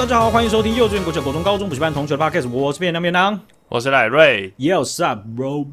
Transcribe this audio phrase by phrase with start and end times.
[0.00, 3.38] 好，大家好，欢迎收听幼稚园、国小、国中、高中补习班同学的 podcast，我是便当便当，
[3.68, 4.50] 我是赖瑞。
[4.56, 5.66] Yes up, bro.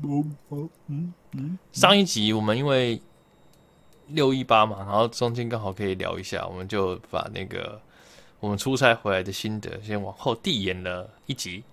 [0.90, 1.58] 嗯嗯。
[1.72, 3.02] 上一集我们因为
[4.08, 7.80] 六一八嘛，然后中间刚好可以聊一下，我们就把那个
[8.42, 11.64] 我们出差回来的心得先往后递延了一集。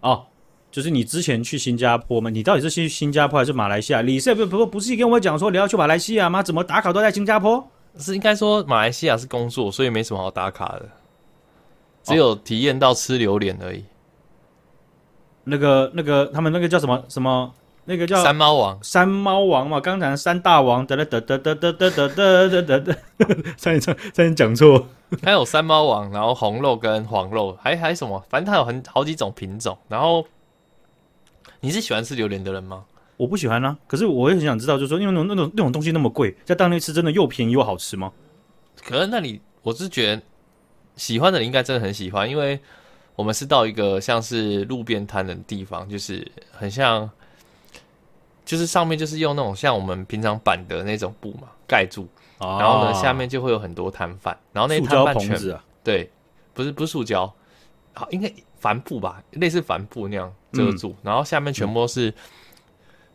[0.00, 0.24] 哦，
[0.70, 2.30] 就是你之前去新加坡吗？
[2.30, 4.00] 你到底是去新加坡还是马来西亚？
[4.00, 6.42] 你是不不不是跟我讲说你要去马来西亚吗？
[6.42, 7.62] 怎么打卡都在新加坡？
[7.98, 10.88] 是应该说马来西亚是工作，所以没什么好打卡的。
[12.08, 13.84] 只有体验到吃榴莲而已。
[15.44, 17.54] 那个、那个，他们那个叫什么什么？
[17.86, 19.80] 那个叫山猫王，山猫王嘛。
[19.80, 22.92] 刚才山大王，得得得得得得得得得得得，
[23.56, 24.86] 差点差点讲错。
[25.22, 28.22] 还有山猫王，然后红肉跟黄肉，还还什么？
[28.28, 29.78] 反正它有很好几种品种。
[29.88, 30.26] 然后，
[31.60, 32.84] 你是喜欢吃榴莲的人吗？
[33.16, 33.74] 我不喜欢啊。
[33.86, 38.12] 可是我也很想知道，就是说，因为那种那种那种东西那么贵，在当地吃真的又便宜又好吃吗？
[38.84, 40.22] 可是那里，我是觉得。
[40.98, 42.60] 喜欢的人应该真的很喜欢，因为
[43.16, 47.08] 我们是到一个像是路边摊的地方，就是很像，
[48.44, 52.06] 就是上面就是用那种像我们平常板的那种布嘛盖住，
[52.38, 56.10] 然后呢下面就会有很多摊贩，然后那摊贩全、啊、对，
[56.52, 57.32] 不是不是塑胶，
[57.94, 62.12] 好应该帆布吧，类似帆布那样遮住，嗯、然后下面全部都是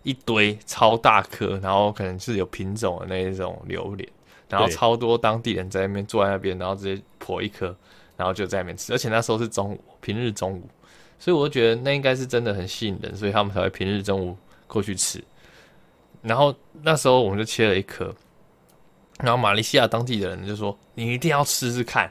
[0.03, 4.09] 一堆超大颗，然后可能是有品种的那一种榴莲。
[4.49, 7.75] 然后超多当地人在那边坐在那边，然后直接剖一颗，
[8.15, 8.93] 然后就在那边吃。
[8.93, 10.69] 而且那时候是中午，平日中午，
[11.17, 15.23] 所以我就觉得那应该是真的很吸引人，所以他们才会平日中午过去吃。
[16.21, 18.13] 然后那时候我们就切了一颗，
[19.19, 22.09] 然后马来西亚当地的人就说：“你一定要吃吃看。”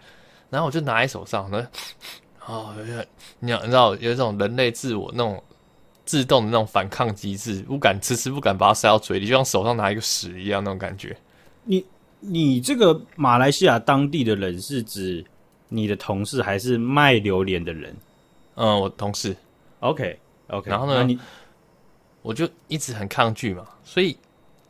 [0.51, 1.59] 然后我就拿在手上，那
[2.47, 2.75] 哦，
[3.39, 5.43] 你你知道有一种人类自我那种
[6.05, 11.17] 自动的那种反抗机制，不敢吃吃，不敢把它塞到嘴里，就像手上拿一个屎一样那种感觉。
[11.65, 11.87] 你。
[12.25, 15.25] 你这个马来西亚当地的人是指
[15.69, 17.95] 你的同事还是卖榴莲的人？
[18.55, 19.37] 嗯，我同事。
[19.81, 20.71] OK OK。
[20.71, 21.19] 然后呢，你
[22.23, 24.17] 我就一直很抗拒嘛，所以，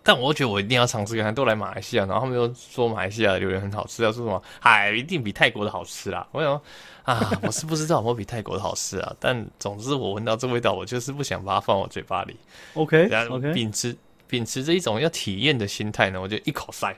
[0.03, 6.27] 但我觉得我一定要尝试看看，都来马来西亚，然后他们又说马来西亚的榴莲很好吃，要说什么，哎，一定比泰国的好吃啦。
[6.33, 6.63] 我想说
[7.03, 12.37] 啊，我是不知道有没有比泰国的好吃啊，但总之我闻到这味道，我就是不想把它放我嘴巴里。
[12.75, 13.53] OK OK。
[13.53, 13.95] 秉持
[14.27, 16.97] 秉持着一种要体验的心态呢，我就一口塞。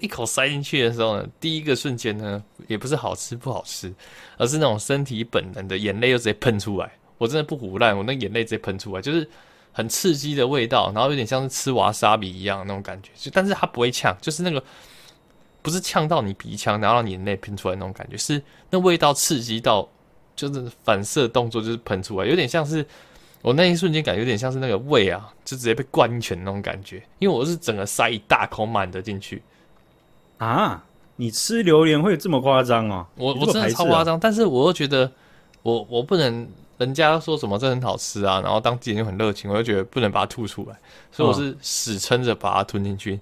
[0.00, 3.92] 一口塞进去的时候呢，第一个瞬间呢，也不是好吃不好吃，
[4.38, 6.90] 而是那种身体本能的眼泪又直接喷出来。
[7.18, 9.28] 我真的不胡烂，我那眼泪直接喷出来，就是
[9.72, 13.10] 很刺激的味道，然后有点像是吃瓦沙比一样那种感觉。
[13.14, 14.62] 就但是它不会呛，就是那个
[15.62, 19.88] 不是呛到你鼻腔，然后让你眼泪喷出来那种感觉，是那味道刺激到，
[20.34, 22.84] 就是反射动作就是喷出来，有点像是
[23.42, 29.42] 我那一瞬间感觉有点像是那个胃啊，就直接被灌一拳那种感觉，因为我是整个塞一大口满的进去。
[30.38, 30.84] 啊！
[31.16, 33.06] 你吃榴莲会这么夸张哦？
[33.14, 35.08] 我我真的超夸张，但是我又觉得
[35.62, 40.76] 我我不能，人家说什么这很好吃啊，然后当地人又很热情，我就觉得不能把它吐出来，
[41.12, 43.20] 所以我是死撑着把它吞进去。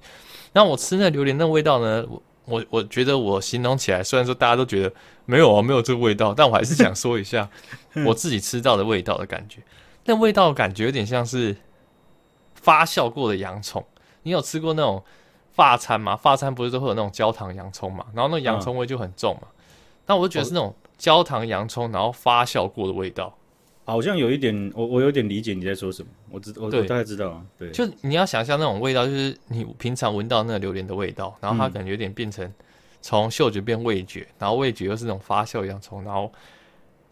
[0.54, 2.02] 那、哦、我吃那榴莲那味道呢？
[2.08, 4.90] 我我我觉得我形容起来，虽然说大家都觉得
[5.26, 7.46] 没有啊，没有这个味道，但我还是想说一下
[8.06, 9.58] 我自己吃到的味道的感觉。
[10.06, 11.54] 那味道的感觉有点像是
[12.54, 13.84] 发酵过的洋葱，
[14.22, 15.04] 你有吃过那种？
[15.52, 19.48] 法餐嘛，发餐不是都会有那种焦糖洋葱嘛，然后那个洋葱味就很重嘛。
[20.06, 23.36] 那、嗯、我就觉得是那种焦糖洋葱，然后发酵过的味道，
[23.84, 26.08] 好像有一点，我我有点理解你在说什么。
[26.30, 27.42] 我知我，我大概知道啊。
[27.58, 32.50] 对，就你要想象那种味道，就是你平常闻到那个榴莲的味道，然后它感觉有点变成
[33.02, 36.32] 从嗅觉变味觉，然后味觉又是那种发酵洋葱，然后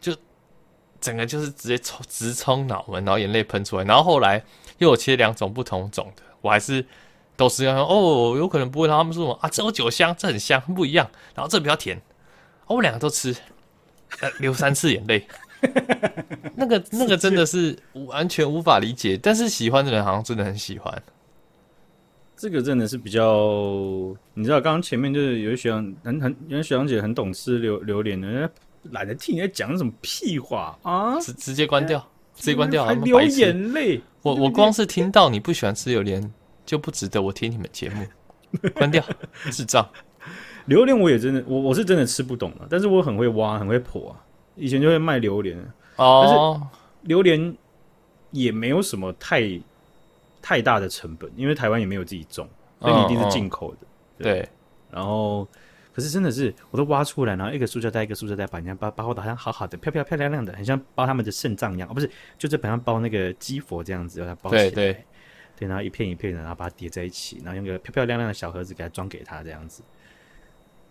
[0.01, 0.17] 就
[0.99, 3.85] 整个就是直接冲直冲脑门，然后眼泪喷出来。
[3.85, 4.43] 然后后来
[4.79, 6.83] 又有切两种不同种的，我还是。
[7.41, 8.87] 都是要哦，有可能不会。
[8.87, 9.49] 他们说什么啊？
[9.49, 11.11] 这有酒香，这很香，不一样。
[11.35, 11.97] 然后这比较甜，
[12.67, 13.35] 哦、我两个都吃，
[14.21, 15.27] 呃、 流三次眼泪。
[16.55, 21.03] 那个 那个真的是完全无法理解，但是喜欢的人好像真的很喜欢。
[22.37, 28.53] 这个真的是比较，你知道，刚刚前面就是有些学长很很，有些学长姐很懂吃榴榴莲的，人家
[28.91, 33.99] 懒得听你在讲什么屁话啊，直直接关掉，直接关掉，还流眼泪。
[34.21, 36.31] 我我光是听到你不喜欢吃榴莲。
[36.71, 38.07] 就不值得我听你们节目，
[38.75, 39.05] 关掉，
[39.51, 39.85] 智障。
[40.67, 44.25] 榴莲我也真的，我我是真的吃不懂了，但是我很会挖，很会剖啊。
[44.55, 45.59] 以前就会卖榴莲
[45.97, 47.57] 哦，但是榴莲
[48.31, 49.61] 也没有什么太
[50.41, 53.79] 太大的成本，因为台湾也没有自己种，所以你一定是进口的。
[54.19, 54.49] 对，对，
[54.93, 55.45] 然后
[55.93, 62.09] 可是真的是，我都挖出来，然后一个塑胶袋一个塑胶袋把人家包包的好像好好的，漂漂漂亮亮的，很像包他们的肾脏一样，哦，不是，
[62.39, 64.71] 就这本上包那个鸡佛这样子，把它包起来。
[64.71, 65.05] 对对。
[65.61, 69.83] 对，然后一片一片的，然后把它叠在一起，然后用个漂漂亮亮的小盒子给它装给他，这样子。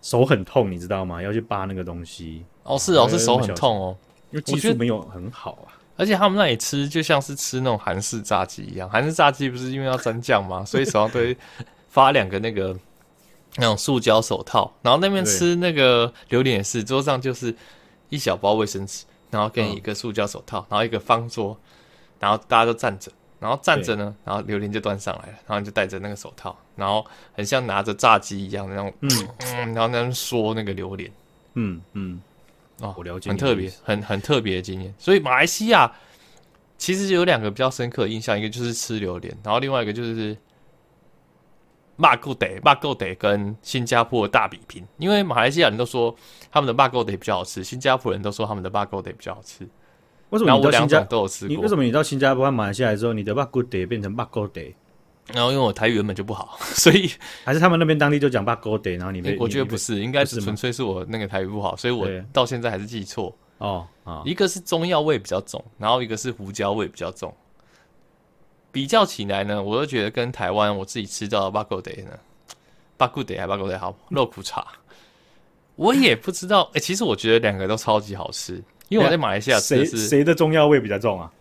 [0.00, 1.20] 手很痛，你知道吗？
[1.20, 2.44] 要去扒那个东西。
[2.62, 3.96] 哦，是哦，是手很痛哦，
[4.30, 5.76] 因为技术没有很好啊。
[5.96, 10.64] 而且他们那里吃就像是吃那种韩式炸鸡一样，韩式炸鸡不是因为要沾酱吗？
[10.64, 11.36] 所以手上都会
[11.90, 12.74] 发两个那个
[13.56, 14.72] 那种塑胶手套。
[14.82, 17.54] 然后那边吃那个榴莲也是，桌上就是
[18.08, 21.58] 一小包卫生纸，然后跟一个塑胶手套，然后一个方桌，
[22.18, 23.10] 然后大家都站着。
[23.40, 31.10] 然后站着呢，然后榴莲就端上来了，然后就戴着那个手套，然后很像拿着炸鸡一样的那种，嗯，然后那样说那个榴莲，
[31.54, 32.20] 嗯嗯，
[32.80, 34.94] 哦，我了解，很特别，很很特别的经验。
[34.98, 35.90] 所以马来西亚
[36.76, 40.36] 其实有两个比较深刻的印象，一个就是吃榴莲，然后另外一个就是
[41.96, 46.14] 骂够得骂够得跟新加坡的大比拼，因为马来西亚人都说
[46.52, 49.66] 他们的骂够得比较好吃，新加坡人都说他们的骂够得比较好吃。
[50.30, 51.54] 为什么你到新加都有吃过？
[51.54, 54.72] 你为什么你到新加坡和马来西亚之后，你的 bak kut teh 变成 bak kut teh？
[55.32, 57.10] 然后因为我台语原本就不好， 所以
[57.44, 64.22] 还是他们那边当地就讲 bak kut teh，然后你们、欸、我觉得不是，应该是纯粹是我那个台语不好，所以我到现在还是记错哦啊。
[64.24, 67.32] 一个是中药味比较重，然后一个是胡椒味比较重。
[68.72, 72.10] 比较起来呢，我都觉得跟台湾我自己吃到的 bak kut teh 呢
[72.96, 74.64] ，bak kut teh 还 bak kut teh 好，肉骨茶。
[75.76, 78.62] 我也不知道，哎、欸，其实我觉得两个都超级好吃。
[78.90, 81.32] 因为我在马来西亚吃的是谁的中药味比较重啊？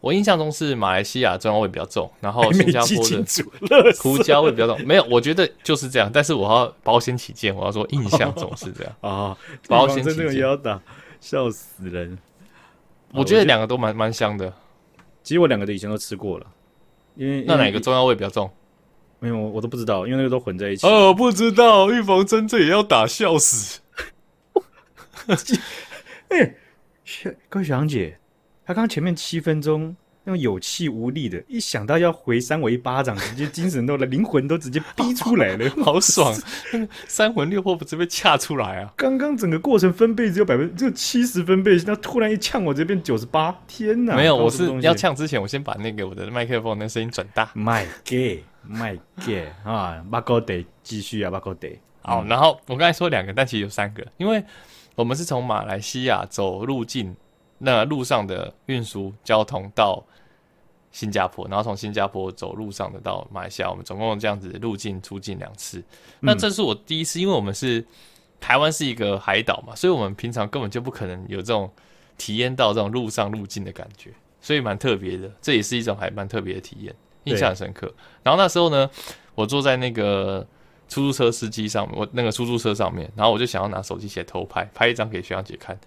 [0.00, 4.78] 我印象中是马来西亚中药味比较重，然后新加坡的胡椒味比较重。
[4.86, 6.10] 没有，我觉得就是这样。
[6.12, 9.36] 但是我要保险起见，我要说印象中是这样啊、 哦。
[9.68, 10.80] 保险起见，要打，
[11.20, 12.18] 笑死人。
[13.12, 14.52] 我觉得两个都蛮蛮香的。
[15.22, 16.46] 其实我两个都以前都吃过了，
[17.14, 18.50] 因为那哪个中药味比较重？
[19.18, 20.86] 没有，我都不知道，因为那个都混在一起。
[20.86, 23.80] 哦，不知道，预防针这也要打，笑死。
[26.30, 26.56] 欸
[27.48, 28.16] 各位学长姐，
[28.64, 36.32] 他刚刚前面七分钟那种有气无力的，一想到要回三我一巴掌，直接精神都来，灵魂都直接逼出来了， 好爽！
[37.08, 38.92] 三魂六魄不是被掐出来啊？
[38.96, 44.14] 刚刚整个过程分贝只有百分，只有七十分贝，那突然一呛我这边九十八，天哪！
[44.14, 47.50] 没有，我是要呛之前，我先把那个我的麦克风那声音转大。
[47.54, 48.96] 麦给麦
[49.26, 51.76] 给啊，八哥得继续啊，八哥得。
[52.02, 54.44] 好，然后我刚才说两个，但其实有三个，因为。
[55.00, 57.16] 我们是从马来西亚走路径，
[57.56, 60.04] 那路上的运输交通到
[60.92, 65.82] 新加坡，然后从新加坡走路上的到马来西亚，我们总共这样子入境出境两次。
[66.20, 67.82] 那这是我第一次，因为我们是
[68.38, 71.70] 台湾是一个海岛嘛，所以我们平常根本就不可能有这种
[72.18, 74.10] 体验到这种路上入境的感觉，
[74.42, 75.32] 所以蛮特别的。
[75.40, 76.94] 这也是一种还蛮特别的体验，
[77.24, 77.90] 印象很深刻。
[78.22, 78.90] 然后那时候呢，
[79.34, 80.46] 我坐在那个。
[80.90, 85.78] 出租车司机上面，我那个出租车上面，然后我就想要拿手机起来偷拍，拍一张给学长姐看。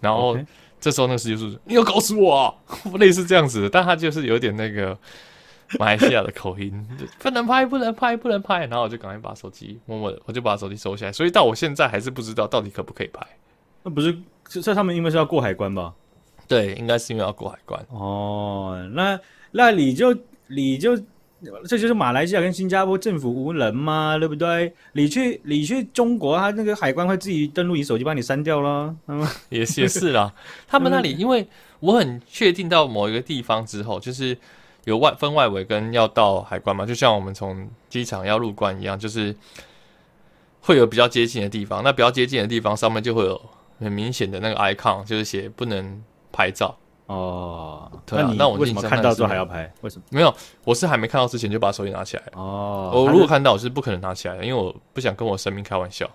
[0.00, 0.38] 然后
[0.80, 2.54] 这时候那个司机说：“你要搞死我啊！”
[2.98, 4.96] 类似这样子的，但他就是有点那个
[5.78, 6.86] 马来西亚的口音，
[7.18, 8.60] 不能拍，不能拍，不能拍。
[8.66, 11.12] 然后我就赶快把手机默默的，我就把手机收起来。
[11.12, 13.26] 所以到我现在还是不知道到底可不可以拍。
[13.82, 14.16] 那不是，
[14.48, 15.92] 这他们因为是要过海关吧？
[16.46, 17.84] 对，应该是因为要过海关。
[17.90, 19.18] 哦，那
[19.50, 20.16] 那你就
[20.46, 20.96] 你就。
[21.66, 24.72] 这就是马来西亚跟新加坡政府无能嘛，对不对？
[24.92, 28.94] 你去你去中国，他那个海关会自己登录你手机，把你删掉了。
[29.06, 30.32] 嗯，也是也是啦。
[30.66, 31.46] 他们那里，因为
[31.80, 34.36] 我很确定到某一个地方之后，就是
[34.84, 39.34] 有外分外围跟要到海关嘛，就像我们从机场要入关一样，就是
[40.60, 41.82] 会有比较接近的地方。
[41.84, 43.40] 那比较接近的地方上面就会有
[43.80, 46.76] 很明显的那个 icon，就是写不能拍照。
[47.06, 49.70] 哦，对啊，那我为什么看到之后还要拍？
[49.82, 50.04] 为什么？
[50.10, 50.34] 没有，
[50.64, 52.22] 我是还没看到之前就把手机拿起来。
[52.32, 56.10] 哦，我如果看到，我是不可能拿起来的，因为我不想跟我生命开玩笑。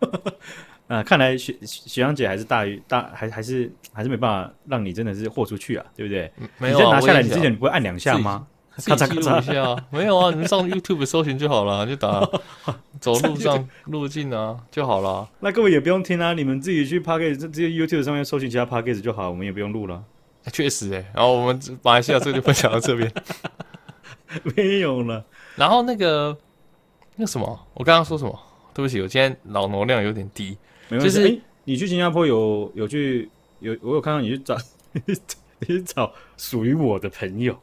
[0.88, 6.30] 啊，看来学学长姐还是大于大，还还是还是没办法让你真的是豁出去啊，对不对？
[6.58, 8.46] 没有、啊、拿下来，你之前你不会按两下吗？
[8.76, 12.26] 咔嚓咔嚓一下，没有啊，你们上 YouTube 搜寻就好了，就打
[13.00, 15.28] 走路上路径啊就好了。
[15.40, 20.02] 那各位也不用听啊，你们自己去 Podcast 这些 YouTube 上面搜寻其他 Podcast 就好，我们也不用录了。
[20.52, 23.12] 确实诶、欸，然后我们马来西亚这个就分享到这边，
[24.56, 25.24] 没有了。
[25.54, 26.36] 然后那个
[27.16, 28.36] 那什么，我刚刚说什么？
[28.74, 30.56] 对不起，我今天脑容量有点低。
[30.88, 34.56] 没关系，就是、欸、你去新加坡有有去有我有看到你去找
[34.92, 37.56] 你去找属于我的朋友。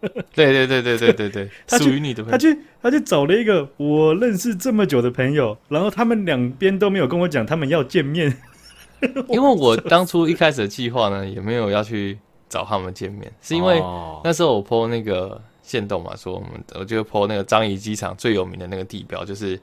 [0.34, 2.32] 对对对对对对对， 属于你的朋友。
[2.32, 8.36] 他去他去找了一个我认识这么久的朋友，然后他们两边都没有跟我讲他们要见面，
[9.28, 13.80] 因为我当初一开始的计划呢，也没有要去找他们见面，是因为
[14.22, 19.58] 那时候我 po 那个线动嘛，说我们我就 po 那个樟宜机场最有名的那个地标，就是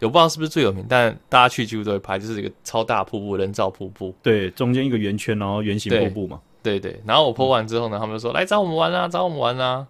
[0.00, 6.40] 我不知道是不是最有名，但大家去几乎都会拍，就是一个超大瀑布，人造瀑布，对，中间一个圆圈，然后圆形瀑布嘛。
[6.62, 9.86] 对对，然后我 po 完之后呢，他们就说来找我们玩啊，找我们玩啊，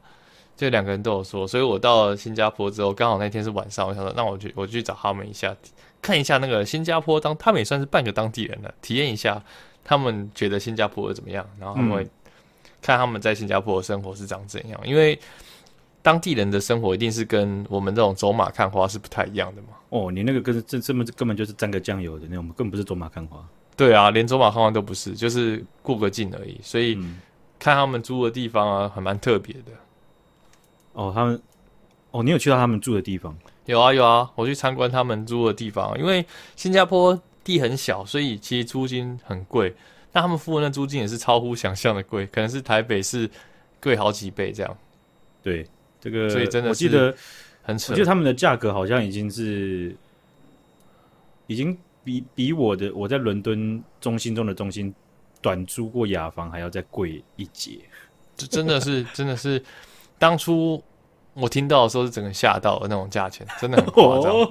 [0.56, 5.54] 就两个人都有说，所以我到了新加坡之后，刚好那天是晚上，我想说，那我去我去找他们一下，
[6.00, 9.42] 看一下那个新加坡当，他们也算是半个当地人了，体验一下
[9.84, 12.08] 他们觉得新加坡怎么样，然后他们会
[12.80, 15.18] 看他们在新加坡的生活是长怎样，因为
[16.00, 19.68] 当地人的生活一定是跟我们这种走马看花是不太一样的嘛。
[19.90, 23.44] 哦，你那个跟这这么根本就是沾个酱油的那种，根本不是走马看花。
[23.76, 26.60] 对啊，连走马看花都不是，就是过个境而已。
[26.62, 26.94] 所以
[27.58, 29.72] 看他们住的地方啊，还蛮特别的。
[30.92, 31.40] 哦，他们
[32.10, 33.36] 哦，你有去到他们住的地方？
[33.64, 35.98] 有啊有啊，我去参观他们住的地方。
[35.98, 36.24] 因为
[36.56, 39.74] 新加坡地很小，所以其实租金很贵。
[40.12, 43.30] 那他们付的那租金也是超乎想象的贵，可能是台北市
[43.80, 44.76] 贵好几倍这样。
[45.42, 45.66] 对，
[46.00, 47.14] 这个所以真的我记得
[47.62, 47.92] 很扯。
[47.92, 49.96] 我觉得他们的价格好像已经是
[51.46, 54.94] 已经比比我的我在伦敦中心中的中心
[55.40, 57.78] 短租过雅房还要再贵一截。
[58.36, 59.62] 这真的是真的是
[60.18, 60.82] 当初。
[61.34, 64.34] 我听到的时候是整个吓到的那种价钱，真的很夸张。
[64.34, 64.46] 哦、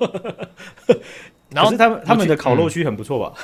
[1.51, 3.39] 然后他们他们的烤肉区很不错吧？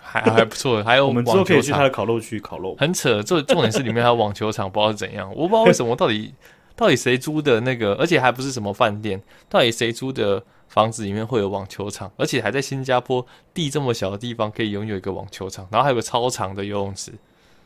[0.00, 2.76] 还还不错，还有我们之后可以去他的烤肉区烤肉。
[2.78, 5.28] 很扯，这重点是里面还有网球场，不知道是怎样。
[5.34, 6.32] 我不知道为什么到底
[6.76, 17.12] 到底谁租的那个，而且还不是什么饭店，到底谁租的房子里面会有网球场，而且还在新加坡地这么小的地方可以拥有一个网球场，然后还有个超长的游泳池。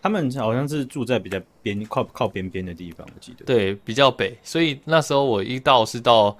[0.02, 3.45] 他们好像是住在比较边靠靠边边的地方，我记得。
[3.45, 6.35] 对，比较北，所以那时候我一到是到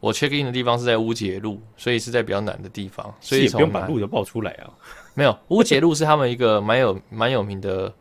[0.00, 4.70] 我 check in 的地方是在乌节路，所以是在比较南的地方，所以也不用把路都报出来啊。
[5.12, 7.92] 没有，乌节路是他们一个蛮有蛮有名的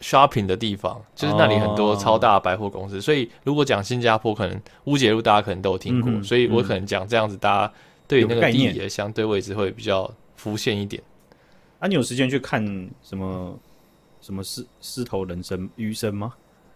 [0.00, 7.72] shopping 的地方，就是那里很多超大的百货公司，哦、所以如果讲新加坡，可能乌节路大家可能都有听过，嗯、所以我可能讲这样子，大家
[8.06, 11.02] 对那个地理的相对位置会比较浮现一点。
[11.80, 12.64] 啊，你有时间去看
[13.02, 13.58] 什么
[14.20, 16.34] 什么狮狮头人参鱼生吗？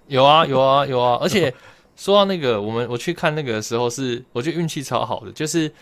[0.09, 1.19] 有啊，有啊，有啊！
[1.21, 1.52] 而且
[1.97, 5.73] 说到那个，我们我去看那个的时候是，是我觉得运气超好的，就是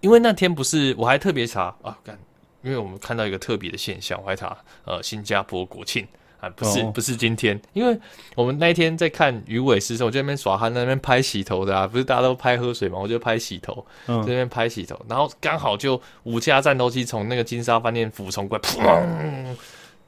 [0.00, 2.18] 因为那天不是我还特别查啊，干，
[2.62, 6.06] 因为我们看到一个特别的现象，我还查呃新加坡国庆。
[6.40, 7.98] 啊，不是不是今天，因为
[8.34, 19.56] 我们那一天在看鱼尾狮的时候，我就在那边耍憨，在那边拍洗头的啊，不是大家都拍喝水嘛，我就拍洗头，在那边拍洗头，然后刚好就五架战斗机从那个金沙饭店俯冲过来，砰，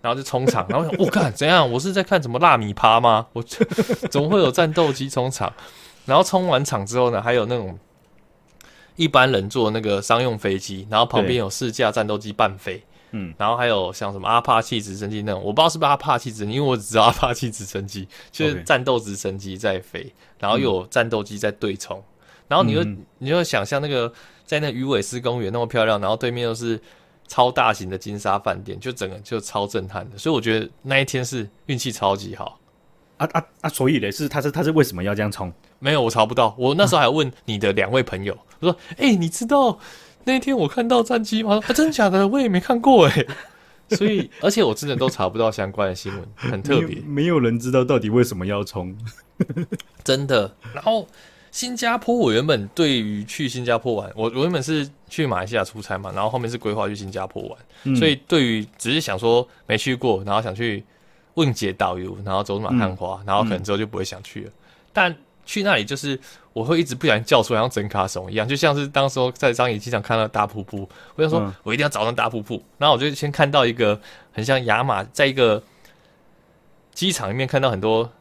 [0.01, 1.71] 然后就冲场，然后我想，我、哦、怎样？
[1.71, 3.27] 我是在看什么辣米趴吗？
[3.35, 3.43] 我
[4.11, 5.53] 怎么会有战斗机冲场？
[6.07, 7.79] 然后冲完场之后呢，还有那种
[8.97, 12.83] 一般人坐那个商用飞机，然后旁边有四架战斗机伴飞。
[13.13, 22.05] 嗯，然后还有像什么阿帕奇直升机那种，我不知道是不是阿帕奇直升机，因为我只知道阿帕奇直升机就是战斗直升机在飞，然后又有战斗机在对冲，嗯、
[22.49, 22.85] 然后你就
[23.19, 24.13] 你就想象那个
[24.45, 26.81] 在那鱼尾狮公园那么漂亮，然后对面又是
[27.29, 32.59] 超大型的金沙饭店，就整个就超震撼的，所以我觉得那一天是运气超级好。
[33.19, 33.69] 啊啊啊！
[33.69, 35.53] 所以嘞，是他是他是为什么要这样冲？
[35.79, 36.53] 没有，我查不到。
[36.59, 39.79] 我那时候还问你的两位朋友，我说：“哎、欸，你知道？”
[40.25, 41.61] 那天我看到战机吗？
[41.67, 42.27] 啊，真的假的？
[42.29, 43.27] 我也没看过哎。
[43.91, 46.97] 所以，而且我真的都查不到相关的新闻， 很特别。
[47.07, 48.97] 没有人知道到底为什么要冲，
[50.03, 50.51] 真的。
[50.73, 51.07] 然后，
[51.51, 60.83] 新加坡，我原本对于去新加坡玩，我我原本是去马来西亚出差嘛，然后后面是规划去新加坡玩，嗯、所以对于只是想说没去过，然后想去
[61.35, 64.49] 问解导游，然后走马看花，嗯、然后可能之后就不会想去了。
[64.49, 64.53] 嗯、
[64.95, 66.19] 但去那里就是。
[66.55, 72.57] 我会一直不小心叫出来，像整卡怂一样，就像是当时候在樟宜机场看到大瀑布，我想说，我一定要找到大瀑布。
[72.57, 73.99] 嗯、然后我就先看到一个
[74.33, 75.63] 很像亚马，在一个
[76.93, 78.13] 机场里面看到很多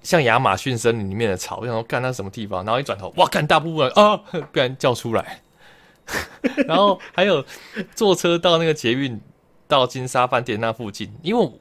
[0.00, 2.64] 像亚马逊森林里面的草，我想说，干那什么地方？
[2.64, 4.16] 然后一转头，哇，干大瀑布啊！
[4.16, 5.42] 不然叫出来。
[6.68, 7.44] 然后还有
[7.96, 9.20] 坐车到那个捷运
[9.66, 11.52] 到金沙饭店那附近，因为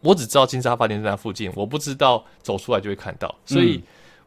[0.00, 3.76] 我只知道金沙饭店在那附近，我不知道走出来就会看到，所以。
[3.76, 3.82] 嗯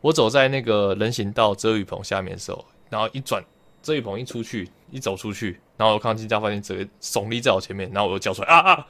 [0.06, 3.44] 我走在那个人行道遮雨棚下面的时候，然后一转
[3.82, 8.86] 遮雨棚一出去，一走出去，然后我看到金家饭店整个耸立在我前面，然后我就叫出来啊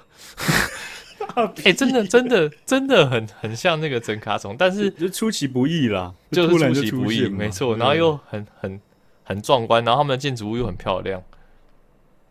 [1.34, 1.50] 啊！
[1.64, 8.82] 哎、欸，真的真的真的很很像那个真卡虫，但是就出其不意啦，就是出其不意，没错，然后又很很
[9.24, 11.24] 很壮观，然后他们的建筑物又很漂亮。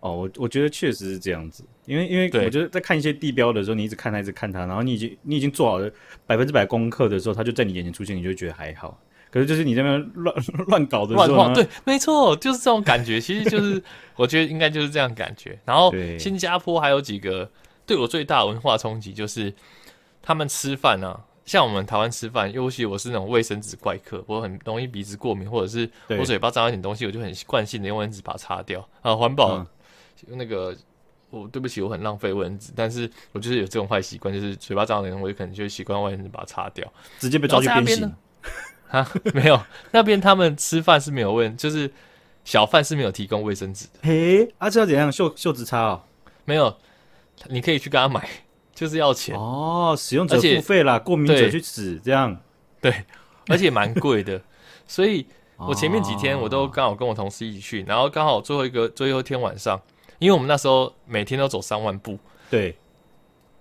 [0.04, 5.90] 哦，我我觉得确实是这样子，因为因为我觉得在看一些地标的时候，你一直看它，一直看它，然后你已经你已经做好了
[6.26, 9.00] 百分之百功课的时候，它就在你眼前出现，你就会觉得还好。
[9.30, 10.36] 可是就是你在那边乱
[10.68, 13.18] 乱搞的时候，对，没错，就是这种感觉。
[13.18, 13.82] 其实就是
[14.14, 15.58] 我觉得应该就是这样感觉。
[15.64, 17.50] 然后新加坡还有几个
[17.86, 19.50] 对我最大的文化冲击，就是
[20.20, 29.56] 他们吃饭啊，像我们台湾吃饭，尤其我是那种卫生纸怪客，我很容易鼻子过敏，或者是我嘴巴脏一点东西，我就很习惯性的用卫生纸把它擦掉啊，环保。
[29.56, 29.66] 嗯
[30.26, 30.74] 那个，
[31.30, 38.12] 我对不起，我很浪费卫生纸，但是我就是有这种坏习惯，就是嘴巴脏的人，我就可能就习惯卫生纸把它擦掉，直接被抓去鞭刑。
[38.90, 41.90] 啊，没有，那边他们吃饭是没有问，就是
[42.44, 43.92] 小贩是没有提供卫生纸的。
[44.02, 45.10] 嘿，啊，这要怎样？
[45.10, 46.02] 袖袖子擦哦？
[46.44, 46.76] 没有，
[47.48, 48.28] 你可以去跟他买，
[48.72, 49.96] 就是要钱哦。
[49.98, 52.38] 使用者付费啦，过敏者去死这样。
[52.80, 53.04] 对，
[53.48, 54.40] 而且蛮贵的，
[54.86, 59.80] 所以 我前面几天我都刚好跟我同事一起去，然后刚好最后一个最后一天晚上，
[60.24, 62.18] 因为我们那时候每天都走三万步，
[62.50, 62.74] 对，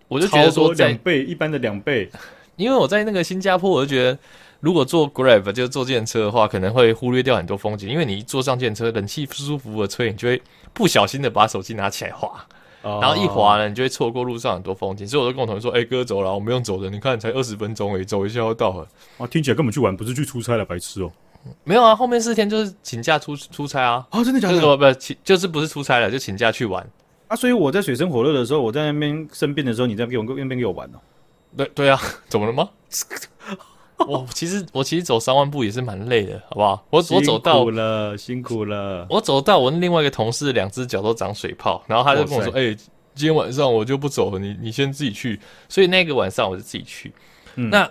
[0.07, 2.09] 我就觉得说两倍一般的两倍，
[2.55, 4.17] 因为我在那个新加坡，我就觉得
[4.61, 10.41] 如果坐 Grab 就坐计程车的话，可能会忽略掉很多风景，因为你一坐上计程车，冷气舒舒服服的吹，你就会
[10.73, 12.31] 不小心的把手机拿起来滑。
[12.81, 18.87] 然后一滑呢，你就会错过路上很多风景，所以我就跟我同学说：“哎、欸，哥，走了，我们用走的，你看才二十分钟而已，走一下就到了。”
[19.19, 21.11] 啊，听起来根本去玩，不是去出差了，白痴哦、喔！
[21.63, 24.05] 没有啊，后面四天就是请假出出差啊。
[24.09, 24.59] 啊，真的假的？
[24.59, 26.85] 就是、不请，就是不是出差了，就请假去玩
[27.27, 27.35] 啊。
[27.35, 31.01] 所以我在水深火热的时候，我在那边生病的时候，你在给我那边给我玩哦、喔。
[31.55, 32.69] 对对啊， 怎么了吗？
[34.07, 36.85] 我其实我其实走三万步也是蛮累的，好不好？
[36.89, 39.05] 我我走到辛苦了，辛苦了。
[39.09, 42.75] 我走到我另外一个同事两只脚都长水泡，然后他就跟我说：“哎、欸，
[43.15, 47.13] 今天晚上我就不走了，你你先自己去。”所以那个晚上我就自己去。
[47.55, 47.89] 嗯、那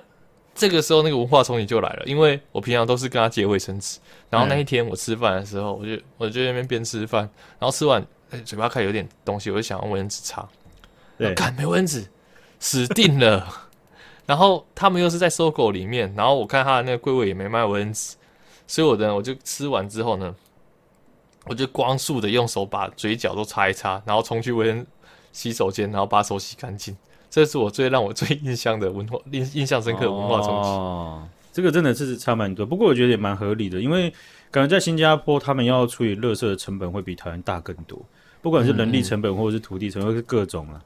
[0.54, 7.23] 这个时候那个文化冲击就来了，因为我平常都是跟他借卫生纸，然后那一天我吃饭的时候，我就我就在那边边吃饭，
[7.59, 10.47] 然后吃完、欸、嘴巴开始有点东西，我就想用卫生纸擦。
[11.16, 12.06] 对，看没卫生纸，
[12.61, 13.68] 死定了。
[14.26, 18.14] 然后他们又是在 SOGO 里面，然后我看他的那个柜位也没卖卫生纸，
[18.66, 20.35] 所以我呢，我就吃完之后呢，
[21.47, 24.87] 我就光速的用手把嘴角都擦一擦，然后冲去卫生
[25.32, 26.97] 洗手间，然后把手洗干净。
[27.32, 30.68] 这是我最让我最印象的文化 印印象深刻的文化冲击。
[30.68, 34.12] 哦，这个真的是差蛮多，不过我觉得也蛮合理的，因为
[34.50, 37.98] 感觉在新加坡他们要处理垃圾的成本会比台湾大更多，
[38.42, 40.82] 不管是人力成本或者是土地成本，或是各种了。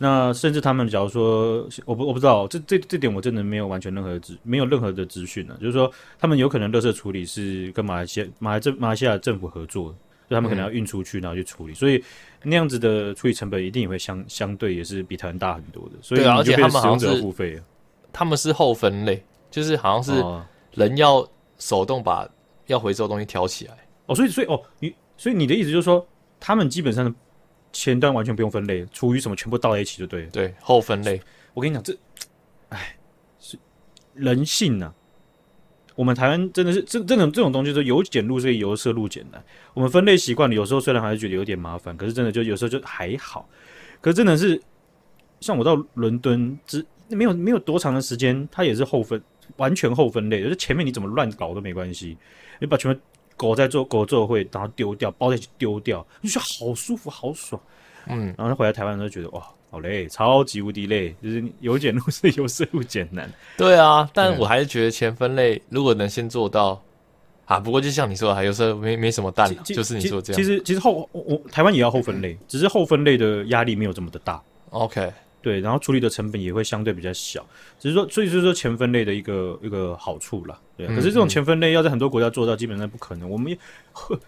[0.00, 9.92] 那甚至他们假如说，我不我不知道这这这点我真的没有完全任何的资没有任何的资讯呢，就是说他们有可能垃圾处理是跟马来西亚马来政马来西亚政府合作，
[10.28, 12.02] 就他们可能要运出去然后去处理，所以
[12.42, 15.96] 那样子的处理成本一定也会相相对也是比台湾大很多的。
[16.02, 17.60] 所以而且他们好像是付费，
[18.12, 20.24] 他们是后分类，就是好像是
[20.80, 21.26] 人要
[21.58, 22.28] 手动把
[22.66, 26.06] 要回收的东西挑起来哦，所以所以哦你所以你的意思就是说
[26.38, 27.14] 他们基本上。
[27.70, 30.30] 前端完全不用分类，厨余什么全部倒在一起就对了。
[30.30, 31.20] 对，后分类。
[31.52, 31.94] 我跟你讲，这，
[32.70, 32.96] 哎，
[33.38, 33.58] 是
[34.14, 34.94] 人性呐、啊。
[35.98, 39.44] 我们台湾真的是这这种这种东西，说由俭入奢易，由奢入俭难。
[39.74, 43.48] 我们分类习惯了，有时候虽然还是觉得有点麻烦，可是真的就有时候就还好。
[44.00, 44.62] 可是真的是，
[45.40, 49.20] 像我到伦敦，只没有没有多长的时间，它也是后分，
[49.56, 52.16] 完全后分类，就是前面你怎么乱搞都没关系，
[52.60, 53.00] 你把全部。
[53.36, 57.62] 狗在做狗做会，然后丢掉，包在一起丢掉，就觉得好舒服，好爽。
[58.08, 63.30] 嗯，然后他回来台湾的时候觉得哇，好累，超级无敌累，就是由简入是，由奢入简难。
[63.56, 66.80] 对啊，但我还是觉得前分类如果能先做到
[67.44, 70.40] 啊，不过就像你说的，还有时候没没什么蛋，就是你说这样。
[70.40, 74.42] 其实其实后我台湾也要后分类，只是后分类的压力没有这么的大。
[74.70, 75.12] OK。
[75.48, 77.42] 对，然后处理的成本也会相对比较小，
[77.78, 80.60] 只是说，所以就是说前分类的一个一个好处啦。
[80.76, 83.30] 对，可是这种前分类要在很多国家做到，基本上不可能。
[83.30, 83.56] 我们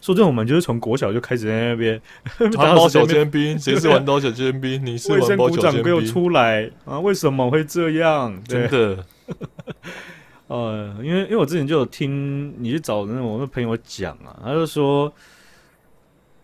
[0.00, 2.00] 说真的，我们就是从国小就开始在那边
[2.56, 4.82] 玩刀小尖兵， 谁是玩刀小尖兵？
[4.82, 5.82] 你是环保小尖兵？
[5.82, 6.98] 给我出来啊！
[6.98, 8.42] 为什么会这样？
[8.44, 9.04] 真的，
[10.48, 15.12] 呃，因为因为我之前就有听你去找那种我的朋友讲啊，他就说，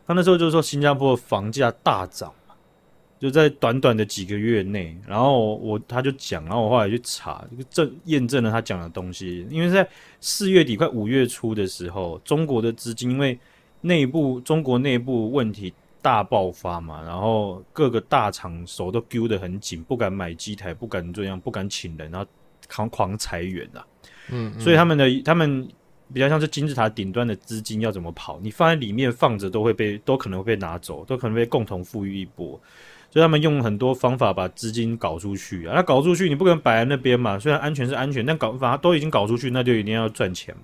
[0.06, 2.30] 他那时候就是说新加坡房价大涨。
[3.18, 9.46] 就在短短的几个月内，然后我他就讲，然后我后来去查，证验证了他讲的东西。
[9.50, 9.88] 因为在
[10.20, 13.38] 四月底快五月初的时候，中国的资金因为
[13.80, 22.26] 内部中国内部问题大爆发嘛，然后各个大厂手都揪得很紧，不敢买机台，不敢这样，不敢请人，然后
[22.68, 23.86] 狂狂裁员啊。
[24.28, 25.66] 嗯，嗯，所以他们的他们
[26.12, 28.38] 比较像是金字塔顶端的资金要怎么跑？
[28.42, 32.60] 你放在里面放着都会被都可能会被拿走，都可能被共同富裕一波。
[33.16, 37.38] 所以他们用很多方法把资金搞出去啊，那搞出去你不可能摆在那边嘛。
[37.38, 40.54] 虽然安全是安全，但搞反正都已经搞出去，那就一定要赚钱。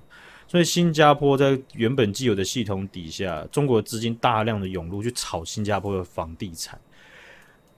[0.47, 6.79] 所以新加坡在原本既有的系统底下，中国资金大量的涌入去炒新加坡的房地产。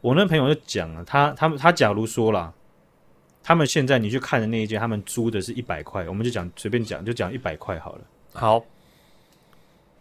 [0.01, 2.53] 我那朋友就讲了，他他们他假如说啦，
[3.45, 8.01] 他们现在你去看的那一间，他们租的是一百块，我们就讲随便讲，就讲一百块好了。
[8.33, 8.65] 好，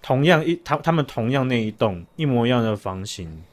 [0.02, 3.44] 同样一他他们同样那一栋一模一样的房型。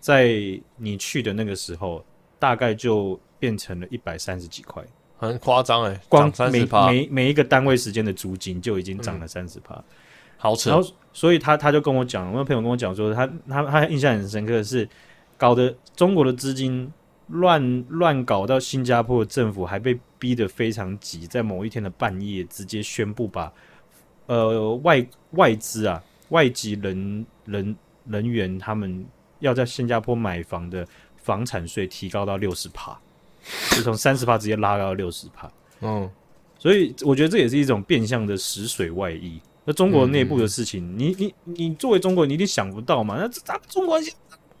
[0.00, 2.04] 在你去的那个时候，
[2.38, 4.82] 大概就变成了一百三十几块，
[5.16, 6.00] 很夸张哎！
[6.08, 9.82] 光每每每一个单位时间的租金就已经涨了三十趴，
[10.36, 10.70] 好扯。
[10.70, 14.88] 然后，所以他他就跟我讲，我的朋友跟我讲说，他他他印象很深刻的是，
[15.36, 16.92] 搞得中国的资金
[17.28, 23.52] 乱乱搞到新加坡的政府还被逼得非常急，在某一天的半夜直接宣布把
[24.26, 26.02] 呃外外资啊。
[26.30, 29.02] 外籍人人人员他们
[29.40, 32.98] 要在新加坡买房的房产税提高到六十趴，
[33.70, 35.50] 就从三十趴直接拉到六十趴。
[35.80, 36.10] 嗯，
[36.58, 39.40] 所以我觉得这也是一种变相的食水外溢。
[39.64, 43.16] 那中国内部的事情，嗯、你你你作为中国人，你一定想不到嘛？
[43.18, 44.00] 那这咱们中国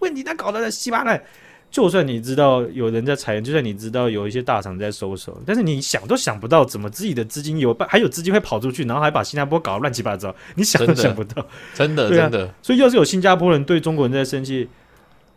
[0.00, 1.22] 问题，他搞得稀巴烂。
[1.70, 12.54] 就算你知道有人在裁员，就算你知道有一些大厂在收手，但是你想都想不到，怎么自己的资金有还有资金会跑出去，然后还把新加坡搞得乱七八糟，你想都想不到，真的，真的，真的。
[12.62, 14.66] 所以要是有新加坡人对中国人在生气，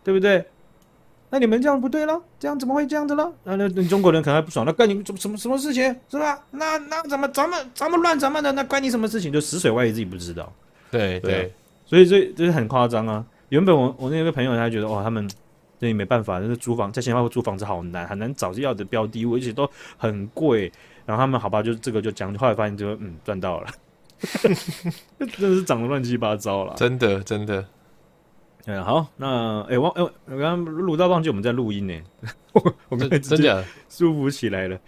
[0.06, 0.46] 对不对？
[1.32, 3.30] 那你们这样不对了，这样怎么会这样子了？
[3.44, 6.40] 那那你中国人可能还不爽，那关你什么什么什么事情是吧？
[6.52, 9.32] 那那怎么咱们咱们乱咱们的，那关你什么事情？
[9.34, 10.52] 就死水外溢自己不知道。
[10.90, 11.54] 对对，对，
[11.86, 13.26] 所以这这是很夸张啊！
[13.50, 15.30] 原本我我那个朋友他觉得哇，他们。
[15.82, 19.68] 所以没办法，就是租房在新加坡租房子好难，很难找要的标的物，而且都
[19.98, 20.72] 很贵。
[21.08, 23.68] 然后他们好吧，就这个就讲，后来发现就嗯赚到了，
[25.18, 27.66] 真的是涨得乱七八糟了，真的真的。
[28.68, 32.00] 嗯，好，那哎忘哎，我刚刚录到忘记我们在录音呢，
[32.90, 34.80] 我们真的舒服起来了，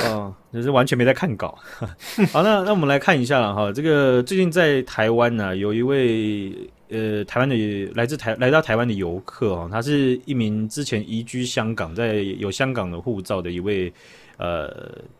[0.00, 1.56] 啊，就是完全没在看稿。
[2.32, 6.68] 好，那那我们来看一下了哈，这个最近在台湾呢、啊，有一位。
[6.92, 13.90] 呃，台湾的来自台来到台湾的游客哦，他是一名之前移居香港，在有香港的护照的一位
[14.36, 14.70] 呃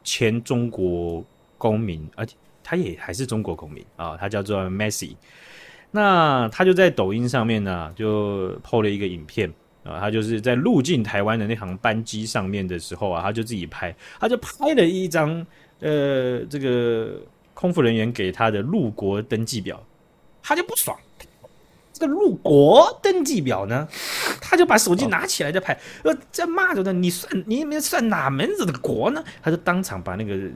[0.04, 1.24] 前中国
[1.56, 5.16] 公民，而且他也还是中国公民啊，他叫做 Messi。
[5.90, 9.50] 那他就在抖音上面呢，就 PO 了一个影片
[9.82, 15.46] 啊，他就是在入境台湾的那航班机上面的时候啊，他就自己拍，他就拍了一张
[15.80, 17.18] 呃这个
[17.54, 19.82] 空服人员给他的入国登记表，
[20.42, 20.98] 他就不爽。
[21.92, 23.86] 这个入国登记表呢，
[24.40, 29.22] 他就把手机拿起来在拍，呃，在骂着呢，你算你们算哪门子的国呢？
[29.42, 30.50] 他就当场把那个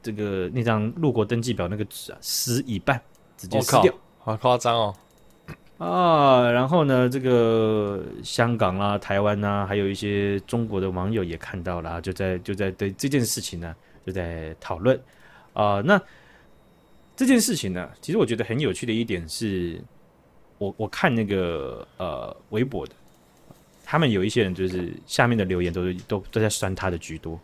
[0.00, 3.00] 这个那张入国登记表那个纸啊撕一半，
[3.36, 4.94] 直接撕掉，好夸张哦！
[5.78, 13.74] 啊，然后呢，这个香港啊、台湾啊，还有一些中国的网友也看到了，就在就在对这件事情呢
[14.06, 14.98] 就在讨论
[15.52, 15.82] 啊。
[15.84, 16.00] 那
[17.16, 19.82] 这件事情呢，其实我觉得很有趣的一点是。
[20.58, 22.92] 我我看那个呃微博的，
[23.84, 27.38] 他们有一些人就是下面的留言都是都都在酸他的居多，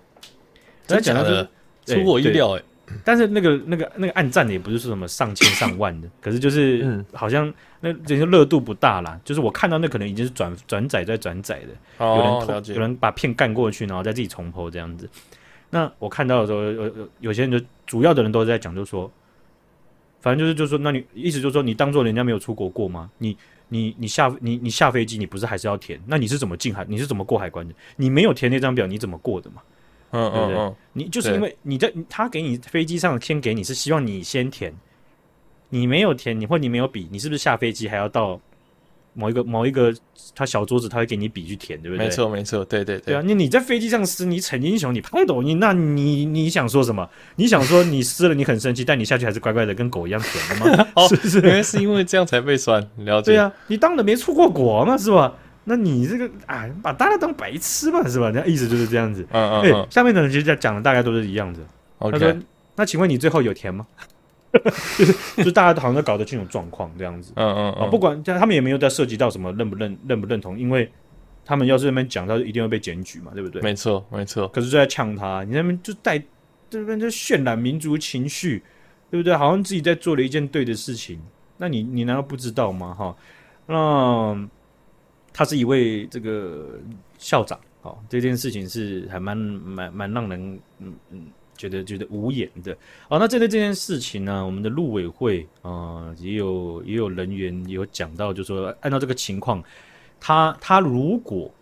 [0.87, 1.49] 真的讲的
[1.85, 2.63] 出乎我意料哎。
[3.05, 9.19] 但是那个那个那个暗赞的也不是说什么上千上万的，可是就是好像那这些热度不大啦。
[9.25, 15.09] 就是我看到那可能已经是转转载在转载的，有人投有人把片干过去，然后再自己重 po 这样子。
[15.71, 19.11] 那我看到的时候，有有有些人就主要的人都在讲，就说。
[20.23, 23.11] 反正就是，就是说，那你意思就是说，你当做人家没有出国过吗？
[23.19, 23.37] 你、
[23.69, 26.01] 你、你下你、你下飞机，你不是还是要填？
[26.07, 26.87] 那你是怎么进海？
[26.89, 27.75] 你是怎么过海关的？
[27.97, 29.61] 你没有填那张表，你怎么过的嘛？
[30.13, 30.75] 嗯嗯嗯，对不对？
[30.93, 34.73] 你就是因为你在他给你飞机上先给你是希望你先填，
[35.69, 38.41] 你没有填，你或你没有笔，你是不是下飞机还要到？
[39.15, 39.95] 某一个某一个，
[40.35, 42.07] 他小桌子他会给你笔去填，对不对？
[42.07, 43.13] 没错没错，对对对。
[43.13, 47.09] 对啊，你你在飞机上撕，你逞英雄，你拍抖音，那你你想说什么？
[47.37, 50.87] 你想说你撕了你很生气，但你下去还是乖乖的跟狗一样舔的吗？
[50.97, 51.41] 哦、是不是？
[51.41, 53.33] 原来是因为这样才被酸，了解。
[53.33, 55.35] 对啊，你当然没出过国嘛，是吧？
[55.65, 58.33] 那你这个啊，把大家当白痴嘛，是吧？
[58.35, 59.25] 那意思就是这样子。
[59.31, 59.87] 嗯嗯，嗯。
[59.91, 61.61] 下面的人其实讲的大概都是一样的。
[61.99, 62.19] OK。
[62.19, 62.37] 他说
[62.75, 63.87] ：“那请问你最后有填吗？”
[64.99, 70.91] 就是，就是大家好像都搞得清楚状况这样子，嗯嗯啊，不管他们也没有在涉及到什么认不认认不认同，因为
[71.45, 73.63] 他们要是那边讲到一定会被检举嘛，对不对？
[73.63, 74.47] 没错没错。
[74.49, 76.23] 可是就在呛他，你那边就带
[76.69, 78.63] 这边就渲染民族情绪，
[79.11, 79.35] 对不对？
[79.35, 81.19] 好像自己在做了一件对的事情，
[81.57, 82.95] 那你你难道不知道吗？
[82.95, 83.17] 哈，
[83.67, 84.49] 那
[85.33, 86.79] 他是一位这个
[87.17, 91.27] 校长，哦，这件事情是还蛮蛮蛮让人嗯嗯。
[91.57, 92.77] 觉得觉得无言的，
[93.09, 99.63] 好，那针对这件事情呢，我们的陆委会啊、呃，也有也有人员也有讲到，就是说按照这个情况，
[100.19, 101.53] 他他如果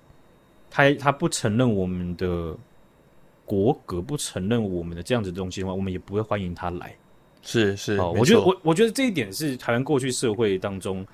[0.71, 2.57] 他他不承认我们的
[3.45, 6.97] 国格，不承认我们的这样子的东西的话，我们也不会欢迎他来。
[7.43, 11.07] 是是，哦，我觉得我我觉得这一点是台湾过去社会当中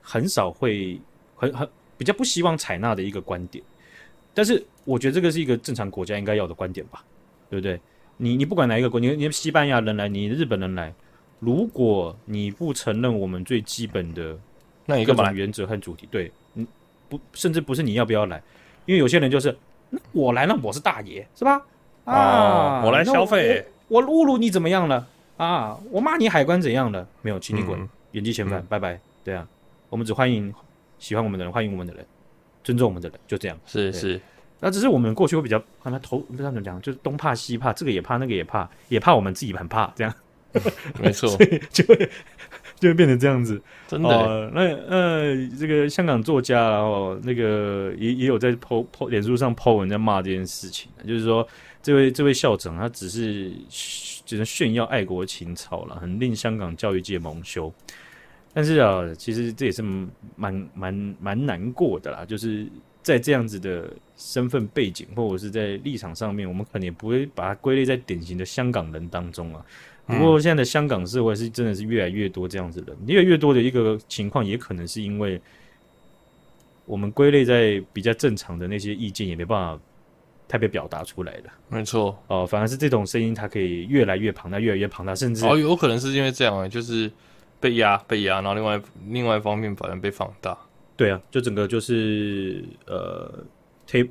[0.00, 1.00] 很少会
[1.36, 3.62] 很很比较不希望采纳的一个观点，
[4.34, 7.04] 但是我觉得这个是一个正常国家应该要的观点吧。
[7.50, 7.80] 对不对？
[8.20, 10.92] 你你不管哪一个国，你你西班牙人来，你日本人来，
[11.38, 14.36] 如果你不承认我们最基本的
[14.86, 16.66] 那一个原则和主题，对，嗯，
[17.08, 18.42] 不，甚至不是你要不要来，
[18.86, 19.56] 因为有些人就是
[20.10, 21.62] 我来了，我是大爷，是吧？
[22.04, 25.06] 啊，我来消费，我侮辱你怎么样了？
[25.36, 27.06] 啊，我骂你海关怎样了？
[27.22, 28.98] 没有，请你滚，嗯、原地遣返，拜拜。
[29.22, 29.46] 对啊，
[29.90, 30.52] 我们只欢迎
[30.98, 32.04] 喜欢我们的人，欢迎我们的人，
[32.64, 33.56] 尊重我们的人，就这样。
[33.64, 34.20] 是是。
[34.60, 40.12] 那只是我们过去会比较，看他头不知道怎么讲，就是东怕西怕，这个也怕，那个也怕，也怕我们自己很怕，这样，
[41.00, 41.28] 没错，
[41.70, 42.10] 就会
[42.80, 44.50] 就会变成这样子，真的。
[44.52, 51.46] 那呃，这个香港作家然后那个也也有在 po po 脸书上 po 文在骂这件事情，就是说
[51.82, 57.72] 这位这位校长他只是只能炫耀爱国情操了，很令香港教育界蒙羞。
[58.52, 59.82] 但是啊，其实这也是
[60.34, 62.66] 蛮蛮蛮难过的啦，就是
[63.08, 69.64] 在这样子的身份背景或者是在立场上面，我们可能也不会把它归类在典型的香港人当中啊。
[70.06, 75.40] 不过现在的香港社会是真的是越来越多这样子的，越来越多的一个情况，也可能是因为
[76.84, 79.82] 我们归类在比较正常的那些意见，也没办法
[80.46, 81.50] 特别表达出来的。
[81.68, 87.10] 没错，哦，反而是这种声音，它可以越来越庞大，越来越庞大，甚至哦，有可能是因为这样啊，就是。
[87.60, 90.56] 被压被压，然后另外另外一方面反而被放大。
[90.98, 93.32] 对啊，就整个就是呃
[93.88, 94.08] ，table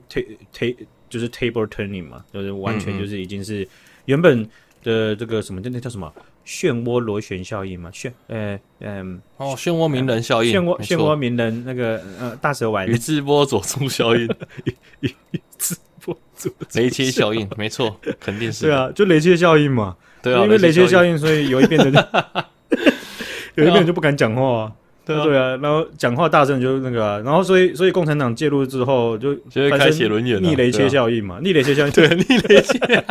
[0.53, 0.75] table
[1.09, 3.67] 就是 table turning 嘛，就是完全就是已经是
[4.05, 4.41] 原本
[4.83, 6.11] 的这个什么，那那叫什么
[6.45, 14.25] 漩涡螺旋效应嘛，漩呃嗯哦，漩涡鸣人效应，漩涡漩涡鸣人那个呃大蛇丸，宇智波佐助效应，
[15.01, 15.11] 宇
[15.57, 18.65] 智波佐雷切效应，没错，肯定是。
[18.67, 22.47] 对啊，就雷切效应嘛，对啊，因为雷切效应，所以有一边的。
[23.55, 24.71] 有一边人就不敢讲话啊，
[25.07, 29.33] 对啊，对啊，然后讲话大声就是那个啊，然后所以所以共产党介入之后就
[29.77, 32.77] 开写轮眼，逆雷切效应嘛，逆雷切效应，对，逆雷切，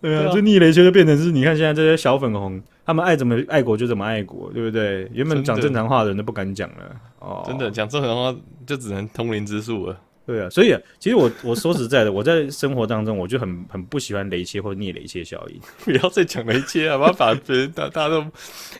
[0.00, 5.06] 对啊，就逆雷切就变成是，你看现在这些小粉红，他们爱怎么爱国就怎么爱国，对不对？
[5.12, 6.76] 原本讲正常话的人都不敢讲了，
[7.18, 8.34] 哦，真的讲正常话
[8.66, 10.00] 就只能通灵之术了。
[10.26, 15.60] 对啊，所以啊，其实我我说实在的，我在生活当中我就很很不喜欢雷切或逆雷切效应。
[15.84, 18.24] 不要再讲雷切啊，不要把别人大大家都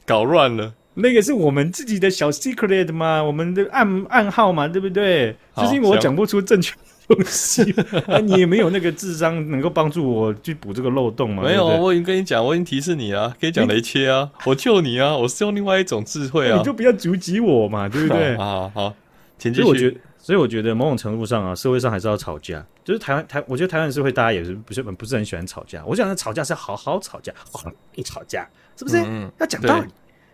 [0.06, 0.72] 搞乱了。
[0.94, 5.36] 那个是我们自己的小 secret 嘛，我们的暗暗号嘛，对不对？
[5.56, 6.74] 就是因为我讲不出正确
[7.08, 7.62] 的东西，
[8.06, 11.42] 啊，你也没有那个智商能够帮助我去补这个漏洞嘛。
[11.42, 18.36] 没有，我已经跟你讲，我已经提示你啊，可以讲雷切啊，我救你啊，我是用另外一种智慧啊，你就不要阻止我嘛，对不对？
[18.38, 18.94] 好好，
[19.38, 20.00] 请继续。
[20.22, 22.64] 所以我觉得某种程度上啊，社会上还是要吵架。
[22.84, 25.82] 就是台湾台，我觉得台湾社会大家也是不是不是很喜欢吵架。
[25.86, 28.98] 我想吵架是好好吵架，好一吵架是不是？
[28.98, 29.88] 嗯、要讲道理，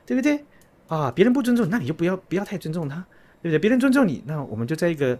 [0.06, 0.42] 对，不对？
[0.86, 3.04] 啊，别人不尊重，那你就不要不要太尊重他，
[3.42, 3.58] 对不对？
[3.58, 5.18] 别人尊重你，那我们就在一个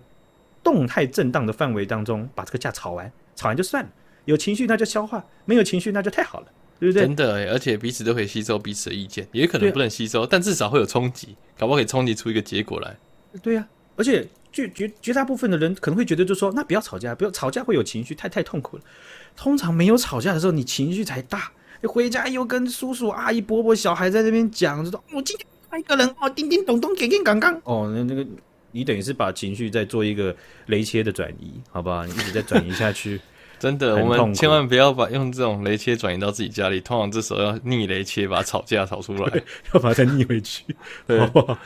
[0.63, 3.91] 动态震荡的范围当中把这个架吵完，吵完就算了。
[4.25, 6.47] 有情绪那就消化，没有情绪那就太好了，
[6.79, 7.03] 对不对？
[7.03, 12.97] 真的，而且彼此都可以吸收彼此的意见，也可能不能吸收，但至少会有冲击，搞不好可以冲击出一个结果来。
[13.43, 14.27] 对呀、啊，而且。
[14.53, 18.83] 绝绝绝大部分的人可能会觉得，就说那不要吵架，不要吵架会有情绪，太太痛苦了。
[19.37, 21.53] 通常没有吵架的时候，你情绪才大。
[21.81, 28.27] 你回家又跟叔叔阿姨伯伯小孩在那边讲，就说我今天爱一个人哦，叮叮咚咚，给给刚刚哦，那那个
[28.73, 30.35] 你等于是把情绪在做一个
[30.67, 32.05] 雷切的转移，好不好？
[32.05, 33.21] 你一直在转移下去，
[33.59, 36.81] 真的，我们千万不要把用这种雷切转移到自己家里。
[36.81, 40.65] 通常这时候要逆雷切，把吵架吵出来， 要把它再逆回去，
[41.07, 41.19] 对。
[41.19, 41.59] 好不好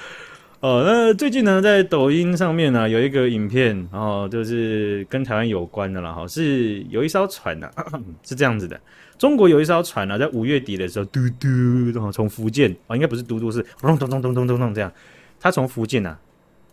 [0.60, 7.70] 哦，那最近呢，在抖音上面呢，有一个影片，然后就是跟台湾有关的了哈，是有一艘船呢，
[8.22, 8.78] 是这样子的，
[9.20, 11.46] 中国有一艘船呢，在五月底的时候，嘟嘟，
[11.94, 14.90] 然后从福建啊，应该不是嘟嘟，是咚咚咚咚咚咚咚这样，
[15.38, 16.18] 他从福建啊，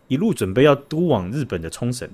[0.06, 2.08] 一路准备要嘟往日本的冲绳。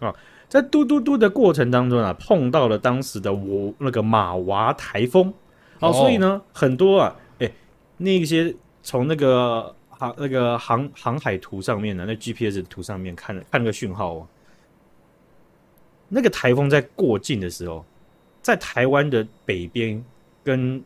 [0.00, 0.14] 啊，
[0.48, 5.34] 在嘟嘟嘟的过程当中啊，碰到了当时的我那个马娃台风，
[5.80, 7.52] 哦，所以呢，很多啊，哎，
[7.98, 9.74] 那些从那个。
[9.98, 14.26] 航那个航航海图上面呢，那 GPS 图上面看看那个讯号哦，
[16.10, 17.82] 那个台风在过境的时候，
[18.46, 20.00] 在台湾的北边
[20.44, 20.80] 跟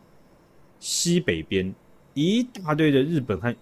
[0.79, 1.71] 西北边
[2.15, 3.55] 一大堆的日本和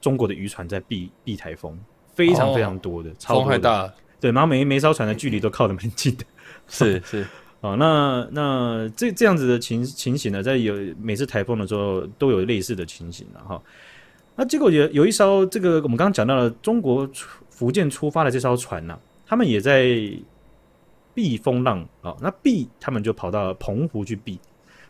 [0.00, 1.78] 中国的渔船在避避台风，
[2.14, 6.24] 非常非常多的，超、哦、风太大，对，然后每每艘船的距离都靠得蛮近的，
[6.66, 7.26] 是 是。
[7.60, 13.62] 啊， 那那这这样子的情情形呢，在有每次台风的时候都有类似的情形了哈。
[14.34, 17.06] 那结果有有一艘这个我们刚刚讲到了中国
[17.50, 20.10] 福建出发的这艘船呢、啊，他们也在
[21.20, 22.16] 避风浪啊、哦。
[22.22, 24.38] 那避他们就跑到澎湖去避，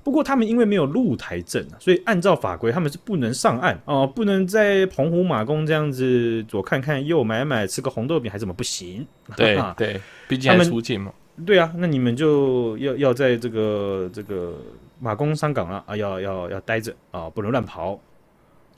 [0.05, 9.05] 不过他们因为没有露台证啊，所以按照法规他们是不能上岸哦，不能在澎湖马公这样子左看看右买买，吃个红豆饼还怎么不行？
[9.37, 11.13] 对对，毕竟还出境嘛。
[11.45, 14.55] 对啊，那你们就要要在这个这个
[15.01, 17.99] 马公商港啊啊，要要要待着啊，不能乱跑。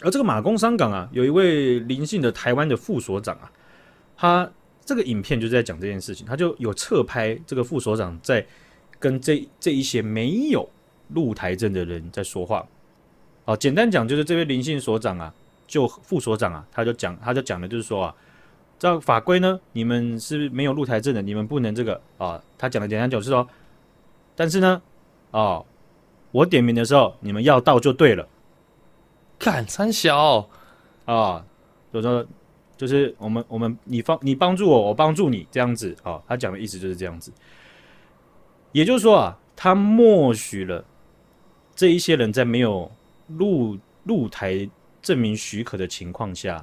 [0.04, 3.52] 而这个马公商港啊，有一位林姓的台湾的副所长啊，
[4.16, 4.50] 他
[4.84, 8.44] 这个影片就是在讲这件事情，他就有侧拍这个副所长在
[8.98, 10.68] 跟这这一些没有
[11.08, 12.66] 露台证的人在说话。
[13.44, 15.34] 哦，简单讲就是这位林姓所长啊，
[15.66, 18.14] 就副所长啊，他就讲他就讲的就是说啊，
[18.78, 22.42] 这法规呢，你们是没有露台证的，你们不能这个啊。
[22.56, 23.46] 他讲的简单讲就是说，
[24.36, 24.80] 但是呢，
[25.32, 25.66] 哦，
[26.30, 28.28] 我点名的时候你们要到就对了。
[29.38, 30.48] 干三小
[31.04, 31.44] 啊，
[31.92, 32.24] 就说
[32.82, 36.20] 就是我们我们你帮你帮助我，我帮助你这样子啊。
[36.26, 37.32] 他讲的意思就是这样子，
[38.72, 40.84] 也就是说啊，他默许了
[41.76, 42.90] 这一些人在没有
[43.28, 44.68] 入入台
[45.00, 46.56] 证明许可的情况下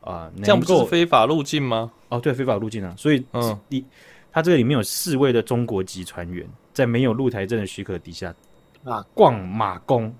[0.00, 1.92] 啊，这样不是非法入境吗？
[2.08, 2.94] 哦，对，非法入境啊。
[2.96, 3.84] 所以嗯，你
[4.32, 8.34] 他这个里面有四位的中国籍船员在没有入台证的许可底下
[8.82, 10.10] 啊逛马公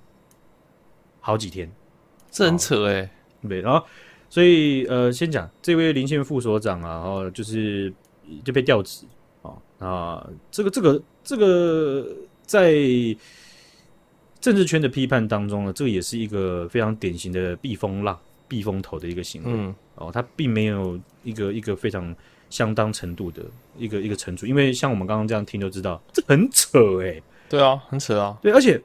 [1.18, 1.72] 好几天。
[2.31, 3.11] 这很扯哎、欸，
[3.48, 3.83] 对，然后
[4.30, 7.92] 所以呃，先讲这位林县副所长啊，然后就是
[8.44, 9.04] 就被调职
[9.42, 12.06] 啊啊，这个这个这个
[12.46, 12.72] 在
[14.40, 19.50] 政治圈的批判当中呢，这个也是一个非常典型的避风浪、避风头的一个行为。
[19.52, 22.14] 嗯，哦，他并没有一个一个非常
[22.48, 23.42] 相当程度的
[23.76, 27.22] 一个一个惩处，因为像我们刚刚这样听就知道，这很扯哎、欸。
[27.48, 28.38] 对啊，很扯啊。
[28.40, 28.80] 对，而且。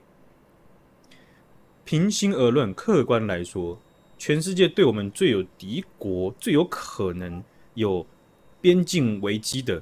[1.88, 3.79] 平心而论，客观来说，
[4.26, 7.44] 全世界对我们最有敌国、最有可能
[7.76, 8.04] 有
[8.60, 9.80] 边境危机的，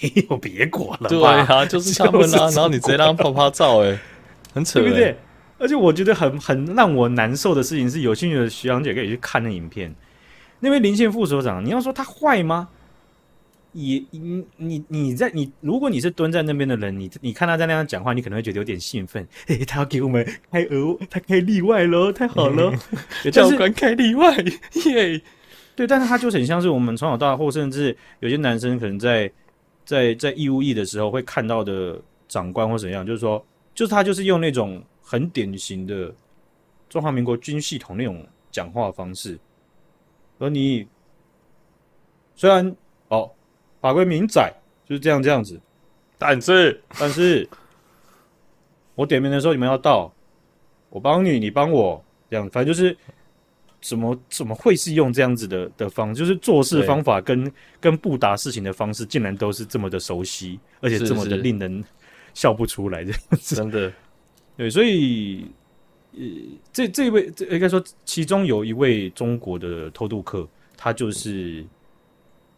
[0.00, 1.08] 没有别国了。
[1.08, 2.48] 对啊， 就是他们啊。
[2.50, 3.98] 然后你直接让他拍拍照，哎，
[4.54, 5.18] 很扯，对不对？
[5.58, 9.92] 而且我觉得很很让我难受的事情是，有兴趣的徐阳姐可以去看那影片。
[10.60, 12.68] 那位林县副所长，你要说他坏吗？
[13.72, 19.26] 也你你你在你，如果你是蹲在那边的人，你你看他在那样讲话，你可能会觉得有点兴奋。
[19.46, 22.72] 嘿，他要给我们开额，他开例外喽，太好了！
[23.30, 25.22] 教官开例外耶，
[25.76, 29.30] 对，但是他就很像是我们从小到大，或甚至有些男生可能在
[29.84, 36.12] 在在义务役的时候会看到的长官或怎样，就是说，就是他就是用那种很典型的
[36.88, 39.38] 中华民国军系统那种讲话方式，
[40.38, 40.86] 而你
[42.34, 42.76] 虽然哦。
[43.80, 44.52] 法规明载
[44.86, 45.58] 就是这样这样子，
[46.18, 47.48] 但是但是，
[48.94, 50.12] 我点名的时候你们要到，
[50.90, 52.94] 我帮你，你帮我，这样反正就是
[53.80, 61.82] 怎么怎么会是用这样子的的方，就是做事方法跟跟布达事情的方式，竟然都是这么的熟悉，而且这么的令人
[62.34, 63.92] 笑不出来这样子，真的。
[64.56, 65.46] 对，所以
[66.12, 66.20] 呃，
[66.70, 71.64] 这这一位这应该说，其中有一位中国的偷渡客，他就是。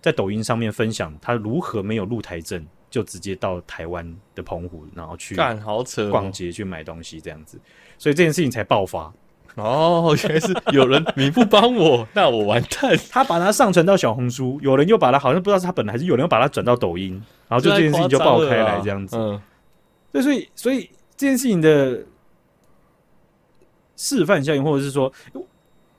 [0.03, 7.59] 在抖音上面分享他如何没有露台证就直接到台湾的澎湖，然后去干好扯逛街去买东西这样子，
[7.97, 9.11] 所以这件事情才爆发。
[9.55, 12.99] 哦，原来是有人你不帮我，那我完蛋。
[13.11, 17.13] 他把它上传到小红书，有人又把它好像不知道是他本来还是有人又把它转到抖音，
[17.49, 19.15] 然后就这件事情就爆开来这样子。
[19.17, 19.41] 嗯，
[20.11, 22.03] 对，所以所以这件事情的
[23.97, 25.13] 示范效应，或者是说，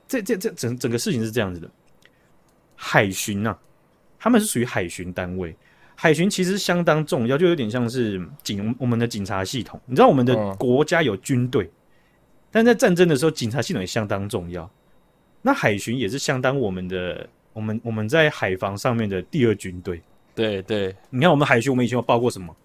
[0.07, 1.69] 这这这整整个事情是这样子的，
[2.75, 3.59] 海巡呐、啊。
[4.23, 5.53] 他们是属于海巡单位，
[5.95, 9.77] 海巡其实相当重要，就有点像是警我们的警察系统。
[9.85, 11.69] 你知道我们的国家有军队，
[12.49, 14.71] 但在战争的时候，警察系统也相当重要。
[15.41, 20.01] 那海巡也是相当我们的，我们我们在海防上面的第二军队。
[20.33, 22.55] 对对，你看我们海巡，我们以前有报过什么？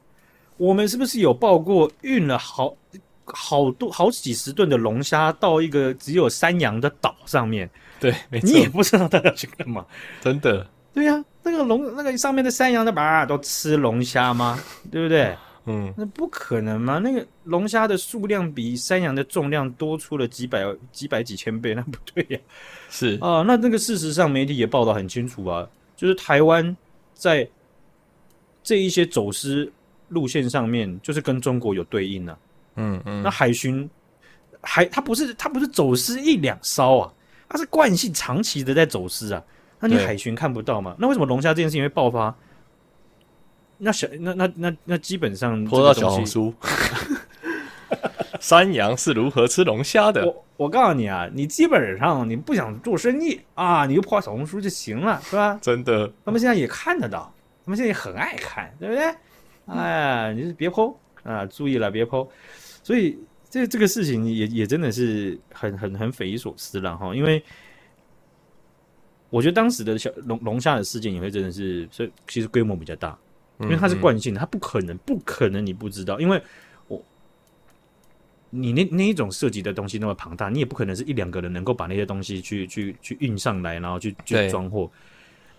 [0.59, 2.73] 我们是不是有报过运了好
[3.25, 7.69] 好多好几十吨的龙虾到一个只有山羊的岛上面？
[7.99, 9.85] 对，没错，你也不知道他要去干嘛，
[10.21, 10.65] 真的。
[10.99, 14.59] 对呀、啊，那个龙，那个上面的山羊的吧，都吃龙虾吗？
[14.91, 15.33] 对不对？
[15.67, 16.99] 嗯，那不可能嘛。
[16.99, 22.91] 那个龙虾的数量比山羊的重量多出了几百、几百几千倍，那不对呀、啊。
[22.91, 26.77] 是啊，那那个事实上媒体也报道很清楚啊，就是台湾
[27.15, 27.49] 在
[28.65, 29.71] 这一些走私
[30.09, 32.37] 路线上面，就是跟中国有对应啊。
[32.75, 33.89] 嗯嗯，那海巡
[34.63, 37.13] 海，它不是它不是走私一两艘啊，
[37.49, 39.41] 它是惯性长期的在走私啊。
[39.81, 40.97] 那你海巡看不到吗？
[40.99, 42.35] 那为什么龙虾这件事情会爆发？
[43.81, 46.53] 那小那那那那基本上拖到小红书，
[48.41, 50.27] 山羊是如何吃龙虾的？
[50.27, 55.57] 我我告诉你啊，你基本上你不想做生意啊，你就破小红书就行了，是吧？
[55.63, 57.33] 真的，他们现在也看得到，
[57.65, 59.15] 他们现在也很爱看，对不对？
[59.67, 62.27] 哎，你就别 po 啊，注意了，别 po。
[62.83, 63.17] 所以
[63.49, 67.41] 这这个事情也也真的是很很很匪夷所思了哈，因为。
[69.31, 73.17] 我觉得当时的小龙龙虾的事件也会真的是，所以其实规模比较大，
[73.61, 76.43] 因为它是惯性的，它不可能不可能你不知道，因为
[76.87, 77.03] 我
[78.51, 84.91] 你那那一种涉及的东西那么庞大，你也不可能是一两个人能够把那些东西去去去运上来，然后去去装货。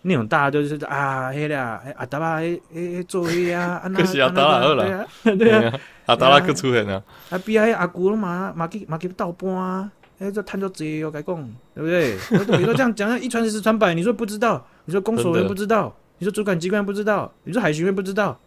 [0.02, 5.08] 那种大家都是啊，黑的啊，阿达拉诶诶做黑啊， 可是阿达拉二了，
[5.38, 9.92] 对啊，阿 达拉可出现了，啊比阿阿古了嘛，马给马给倒搬啊。
[10.20, 12.18] 哎、欸，这探究职业有改供，对不对？
[12.58, 14.66] 比如说这样讲，一传十，十传百，你说不知道？
[14.86, 15.96] 你说公所员不知道？
[16.18, 17.32] 你说主管机关不知道？
[17.46, 18.38] 你说海巡员不知道？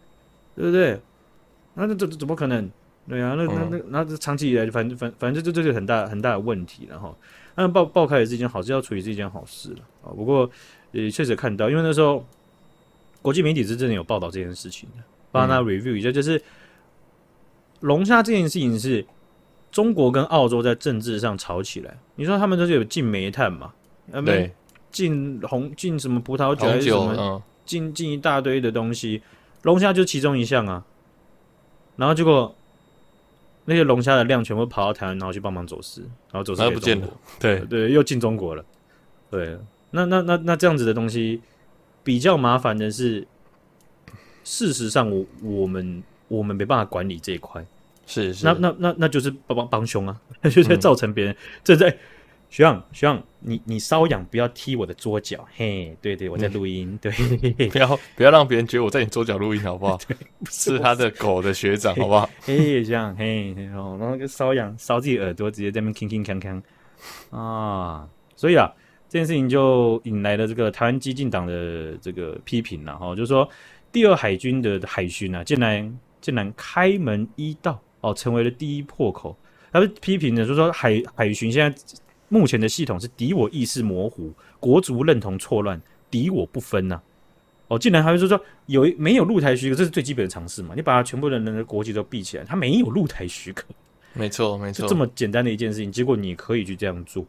[0.55, 0.99] 对不对？
[1.73, 2.69] 那这怎怎么可能？
[3.09, 7.17] 对啊，那那那那这长期以来，反正反反正这这是很大很大的问题，然后
[7.55, 10.13] 那爆爆开也是一件好事，要处理是一件好事了啊。
[10.15, 10.49] 不过
[10.91, 12.23] 也确实看到，因为那时候
[13.21, 16.41] 国际媒体是真的有报道这件事情的，帮他 review 一下，就是
[17.81, 19.05] 龙虾这件事情是
[19.73, 21.97] 中国跟澳洲在政治上吵起来。
[22.15, 23.73] 你说他们都是有禁煤炭嘛？
[24.23, 24.53] 对，
[24.89, 27.43] 禁红禁什么葡萄酒还是什么？
[27.65, 29.21] 禁禁一大堆的东西，
[29.63, 30.85] 龙虾就其中一项啊。
[31.97, 32.55] 然后结果。
[33.65, 37.07] 那些龙虾的量全部跑到台湾，然后去帮忙走私，然后走私不见了。
[37.39, 38.65] 对对，又进中国了。
[39.31, 39.57] 对，
[39.91, 41.41] 那那那那这样子的东西
[42.03, 43.25] 比较麻烦的是，
[44.43, 47.65] 事实上我我们我们没办法管理这一块。
[48.05, 51.95] 是是，那那那那就是帮帮帮凶啊， 就是造成别人正在。
[52.49, 57.11] 学长，学长，你你瘙痒不要踢我的桌角，嘿，对对，我在录音，对，
[57.69, 59.97] 不要不要让别人觉得我在你桌角录音，好不好？
[60.07, 60.15] 对，
[60.51, 62.29] 是他的狗的学长，好不好？
[62.43, 66.61] 嘿，这样，嘿，然后那个瘙痒搔自己耳朵，直接在那边吭吭锵锵
[67.35, 68.71] 啊，所以啊，
[69.09, 73.49] 这件事情就引来了这个台湾激进党的这个批评了哈，就是说
[73.91, 79.35] 第二海军的海巡啊，竟然竟然开门一道哦，成为了第一破口，
[79.71, 81.97] 他们批评的就是说海海巡现在。
[82.29, 85.79] 目前的系统是敌我意识模糊，国族认同错乱，
[86.09, 87.03] 敌我不分呐、啊。
[87.67, 90.73] 哦，竟然还会说说有没有露台许可，这是最基本的常识嘛？
[90.75, 93.65] 你把它全部的人的国籍都闭起来，他没有露台许可，
[94.13, 97.23] 没错没错，这么简单的一件事情，结果你可以去这样做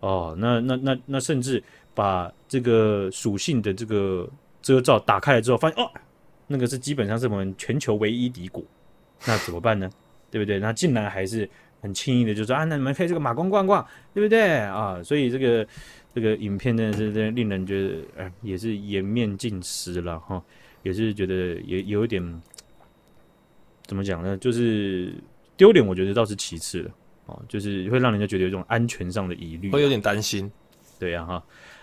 [0.00, 0.34] 哦？
[0.38, 1.62] 那那那那甚至
[1.94, 4.26] 把这个属性的这个
[4.62, 5.90] 遮罩打开了之后，发现哦，
[6.46, 8.64] 那个是基本上是我们全球唯一敌国，
[9.26, 9.90] 那怎么办呢？
[10.30, 10.58] 对不对？
[10.58, 11.48] 那竟然还是。
[11.80, 15.00] 很轻易的就说啊，那你们可以这个马光逛逛，对不对啊？
[15.00, 15.64] 所以这个
[16.12, 20.42] 这个影片真的是令人觉得，哎，也是颜面尽失了哈，
[20.82, 22.42] 也是觉得也有一点
[23.86, 24.36] 怎么讲呢？
[24.38, 25.14] 就是
[25.56, 26.90] 丢脸，我觉得倒是其次了
[27.28, 30.50] 啊，就是会让人家觉得有一种安全上的疑虑，会有点担心，
[30.98, 31.40] 对呀哈。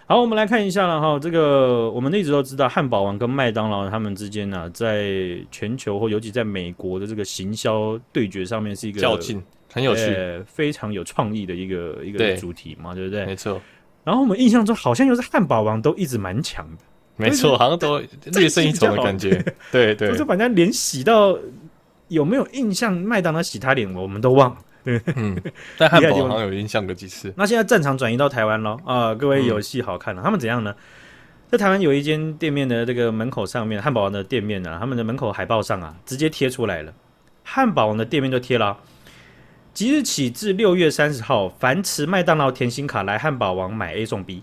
[0.08, 1.18] 好，我们来看一下了哈。
[1.18, 5.10] 这个我们一直都知道，汉堡王跟麦当劳他们之间呢、啊，在
[5.50, 9.42] 全球或尤其在美国的这个行销对决上面是一个较劲，
[9.74, 13.26] 很有趣、欸，非常有创意的一个一个主题嘛，对，对不对？
[13.26, 13.60] 没错。
[14.04, 16.84] 然后我们印象中好像又是汉堡王都一直蛮强的，
[17.16, 18.00] 没错，好像都
[18.34, 19.44] 略胜一筹的感觉。
[19.72, 21.36] 对对，就是反正连洗到
[22.10, 24.58] 有没有印象，麦当劳洗他脸，我们都忘了。
[24.86, 25.42] 嗯，
[25.78, 27.34] 但汉堡好像有印象个几次。
[27.36, 29.14] 那现在战场转移到台湾了啊！
[29.16, 30.22] 各位有戏好看了。
[30.22, 30.76] 他们怎样呢？
[31.52, 36.92] 在台湾有一间店面的这个门口上面，汉堡王的店面啊，他们的门口海报上啊，直接贴出来了。
[37.44, 38.78] 汉堡王的店面就贴了，
[39.74, 44.42] 即日起至六月三十号，凡持麦当劳甜心卡来汉堡王买 A 送 B。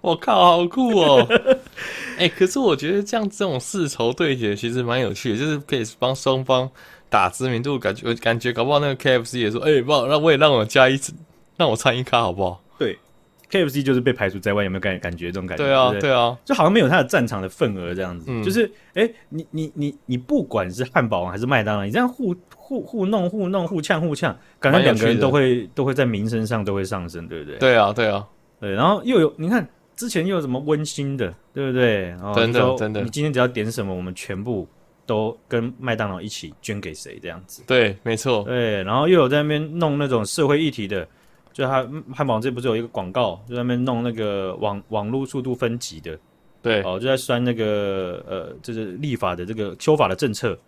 [0.00, 1.26] 我靠，好酷哦！
[2.16, 6.70] 哎、欸，可是我觉得这样这种世仇对决其实蛮有趣的，就是可以帮双方。
[7.08, 11.12] 打知名度，感觉感觉搞不好那个 KFC 也说，哎、欸，不好，那我也让我加一次，
[11.56, 12.62] 让我参一咖好不好？
[12.78, 12.98] 对
[13.50, 15.64] ，KFC 就是被排除在外，有没有感感觉这种感觉？
[15.64, 18.26] 对啊，对，对啊，就好像没有他的战场的份额这样子。
[18.28, 27.58] 嗯、就是，哎、欸，你你你你不管是汉堡王还是麦当劳，你这样互互互弄互弄互呛互呛，感觉两个人都会都会在名声上都会上升，对不对？
[27.58, 28.26] 对啊，对啊，
[28.60, 28.72] 对。
[28.72, 32.14] 然后又有你看之前又有什么温馨的，对不对？
[32.34, 34.68] 真的真的，你今天只要点什么，我们全部。
[35.06, 37.62] 都跟麦当劳一起捐给谁这样子？
[37.66, 38.42] 对，没错。
[38.42, 41.08] 对，然后又有在那边弄那种社会议题的，
[41.52, 46.18] 就他汉堡王这不是有一个广告，就在那边弄那个网网络速度分级的，
[46.60, 50.58] 对，哦，就在算那个呃，就是立法的这个修法的政策。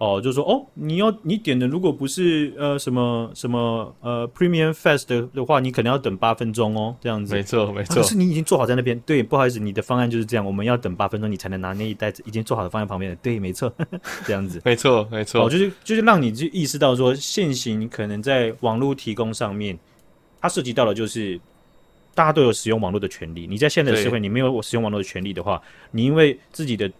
[0.00, 7.34] 哦，就说哦，你要你点的如果不是呃什么什么呃 Premium Fast 的的话，你可能要等八分钟哦，这样子。
[7.34, 7.96] 没错，没错。
[7.96, 13.16] 可是你已经做好在那边，对，不好意思，你的方案就是这样，我们要等八分钟，你才能拿那一袋子已经做好的放在旁边的。
[13.16, 13.70] 对，没错，
[14.24, 14.58] 这样子。
[14.64, 15.44] 没错，没错。
[15.44, 19.78] 哦，就是就是让你就意识到说，现行可能在网络提供上面，
[20.40, 21.38] 它涉及到的就是
[22.14, 23.46] 大家都有使用网络的权利。
[23.46, 26.90] 你在现在的社会，你没有我使用网络的权利的话，你因为自己的。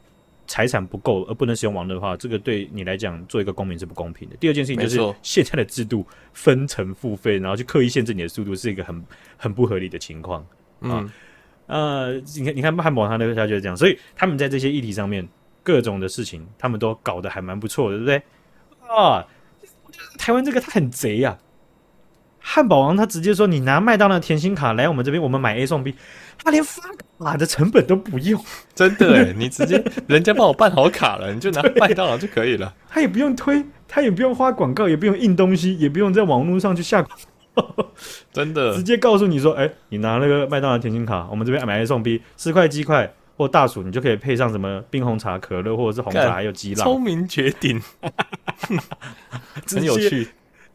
[0.50, 4.34] 财产不够而不能使用网络的话，这个对你来讲做一个公民是不公平的。
[4.40, 9.04] 第二件事情就是现在的制度分层付费，然后去刻意限制你的速度，是一个很
[9.36, 10.44] 很不合理的情况。
[10.80, 11.08] 嗯，
[11.68, 15.24] 啊、呃，你看，你看汉堡他那个他就是这样，所以他们在这些议题上面
[15.62, 18.22] 各种的事情，他们都搞得还蛮不错的，对不对？
[18.88, 19.24] 啊，
[20.18, 21.38] 台湾这个他很贼呀、啊。
[22.40, 25.94] 汉堡王他直接说：“你拿麦当劳甜心卡来我们这边，我们买 A 送 B，
[26.42, 26.82] 他连发
[27.18, 28.42] 卡的成本都不用，
[28.74, 29.32] 真的哎！
[29.36, 32.74] 你直接人家帮我办好卡了，你就拿麦当劳就可以了。
[32.88, 37.16] 他也不用推，他也不用花广告，也不用印东西，也不用在网络上去下广
[37.54, 37.92] 告，
[38.32, 46.84] 真的，直接告诉你说：哎，你拿那个麦当劳甜心卡，我们这边买 A 送 B，四块鸡块，或大薯，你就可以配上什么冰红茶、可乐，或者是红茶，还有鸡辣。
[46.84, 47.80] 聪明绝顶，
[49.68, 50.28] 很有趣，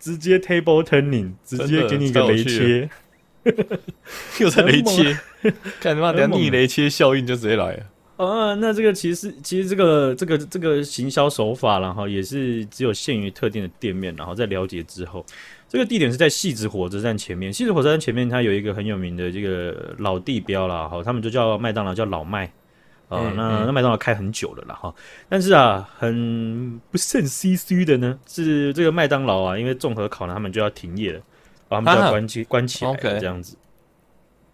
[0.06, 2.88] 直接 table turning，直接给你一个雷切，
[4.40, 5.18] 又在雷切，
[5.82, 6.14] 干嘛？
[6.14, 7.84] 等下逆雷切效应就直接来了。
[8.18, 15.26] 啊，那这个其实其实这个这个这个行销手法，然后也是只有限于特定的店面，然后在了解之后，
[15.68, 17.52] 这个地点是在汐止火车站前面。
[17.52, 22.54] 汐止火车站前面它有一个很有名的这个老地标啦，哈，他们就叫麦当劳，叫老麦
[23.10, 23.20] 啊。
[23.22, 24.94] 嗯、那那麦当劳开很久了啦，哈，
[25.30, 31.22] 但是啊，很不胜唏嘘的呢，是这个麦当劳啊，因为综合考量，他们就要停业了，
[31.68, 33.56] 把他们就要关起、啊、关起来这样子。
[33.56, 33.60] Okay.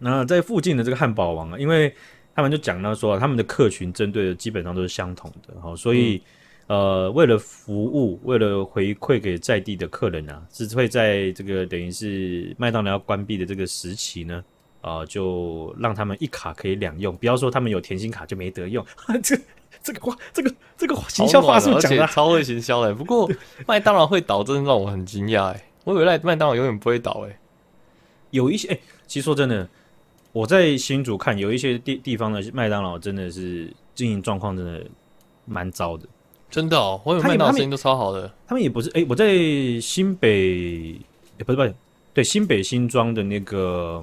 [0.04, 1.94] 那在附近的这个汉堡王啊，因为
[2.34, 6.20] 他们就讲到说，他们的客群针对的基本上都是相同的，哈，所以，
[6.68, 14.51] 嗯、呃，为了服务，为了回馈给在地的客人啊，是会在这个等于是麦当劳要关闭的这个时期呢，啊、
[14.82, 18.86] 呃，就让他们一卡可以两用，不要说他们有甜心卡就没得用，
[19.24, 19.40] 这
[19.82, 22.94] 这个话，这个这个行销话术讲的超会行销的。
[22.94, 23.30] 不过
[23.66, 27.40] 麦当劳会倒，真的让我很惊讶哎，我以为麦当劳永远不会倒哎，
[28.32, 29.68] 有一些哎，其实说真的。
[30.34, 34.82] 我在新竹看有一些地地方的麦当劳真的是经营状况真的
[35.44, 36.08] 蛮糟的，
[36.50, 37.02] 真的哦。
[37.04, 39.28] 我有麦当劳生意都超好的，他，他们也不是哎、欸，我在
[39.82, 40.94] 新北，
[41.38, 41.76] 欸、不是不是，
[42.14, 44.02] 对新北新庄的那个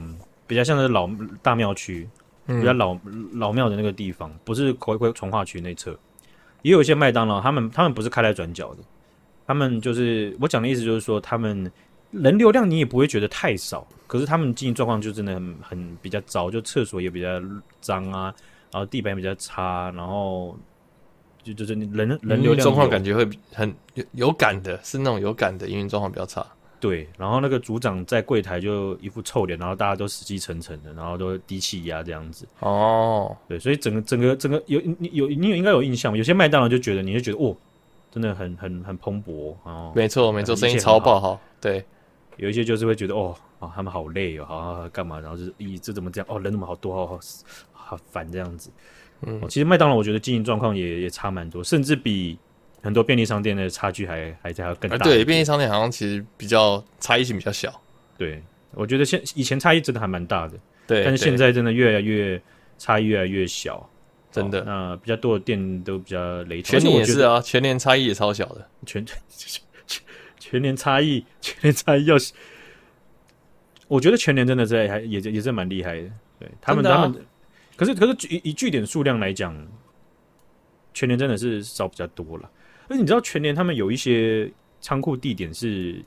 [0.49, 1.09] 比较像是老
[1.40, 2.09] 大庙区，
[2.46, 5.96] 比较老、嗯、老庙的那个地方，不是回归从化区那侧，
[6.62, 8.78] 也有一些麦当劳，他们他们不是开来转角的，
[9.46, 11.70] 他们就是我讲的意思就是说他们。
[12.11, 17.28] 人流量你也不会觉得太少，可是他们经营状况就真的很很比较糟，就厕所也比较
[17.82, 18.34] 脏啊，
[18.72, 20.57] 然后地板比较差，然后
[21.42, 26.46] 就就是人人流量状况感觉会很有有感的，是那种有感的营运状况比较差。
[26.81, 32.47] 对，然后那个组长在柜台就一副臭脸，然后大家都死气沉沉的，然后都低气压这样子。
[32.61, 37.57] 哦，对，所以整个整个整个有你有你有应该有印象，有些麦当劳就觉得你就觉得哦，
[38.11, 41.85] 真的很很很蓬勃哦，没错没错，生意超爆好，对。
[42.37, 45.18] 有一些就是会觉得哦啊，他们好累哦，好干嘛？
[45.18, 46.26] 然后就是咦，这怎么这样？
[46.31, 47.05] 哦，人怎么好多？
[47.05, 47.18] 好
[47.72, 48.70] 好烦这样子。
[49.22, 52.39] 嗯，其实麦当劳我觉得经营状况也也差蛮多，甚至比
[52.83, 54.99] 很多便利商店的差距还还还要更大，啊。
[54.99, 57.81] 对，便利商店好像其实比较差异性比较小。
[58.16, 60.59] 对，我觉得现以前差异真的还蛮大的。
[60.87, 62.41] 对，但是现在真的越来越
[62.79, 63.89] 差异越来越小，
[64.31, 64.61] 真的。
[64.61, 66.79] 哦，那比较多的店都比较雷同。
[66.79, 68.68] 全年也是啊，全年差异也超小的。
[68.87, 69.05] 全。
[70.41, 72.14] 全年差异，全年差异要，
[73.87, 76.11] 我觉得全年真的是还也也是蛮厉害的。
[76.39, 77.26] 对他们，啊、他们，
[77.76, 79.55] 可是可是以以据点数量来讲，
[80.95, 82.51] 全年真的是少比较多了。
[82.89, 86.03] 而你知道全年他们有一些仓库地点是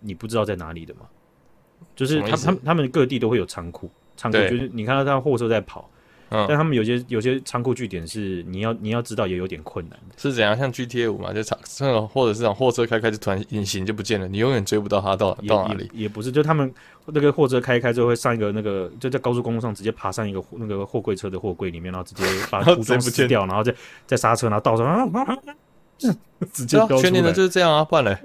[0.00, 1.00] 你不知道在哪里的吗？
[1.96, 5.88] 就是他他们他们各地都会有仓库，仓库就是你看到他货车在跑。
[6.48, 10.56] 但他们有些有些仓库据点是你要你要知道也有点困难的，是怎样？
[10.56, 16.04] 像 GTA 五嘛，就仓这种或者是这种货车开开就突然隐形就不见了，你永远追不到他到到哪里也。
[16.04, 16.72] 也不是，就他们
[17.04, 23.74] 那个货车开开之后会上一个那个就在高速公路上直接爬上一个那个货柜车的货柜里面，然后直接把组装 撕掉，然后再
[24.06, 25.36] 再刹车，然后倒上，啊、
[26.52, 28.18] 直接全年的就是这样啊，不然嘞。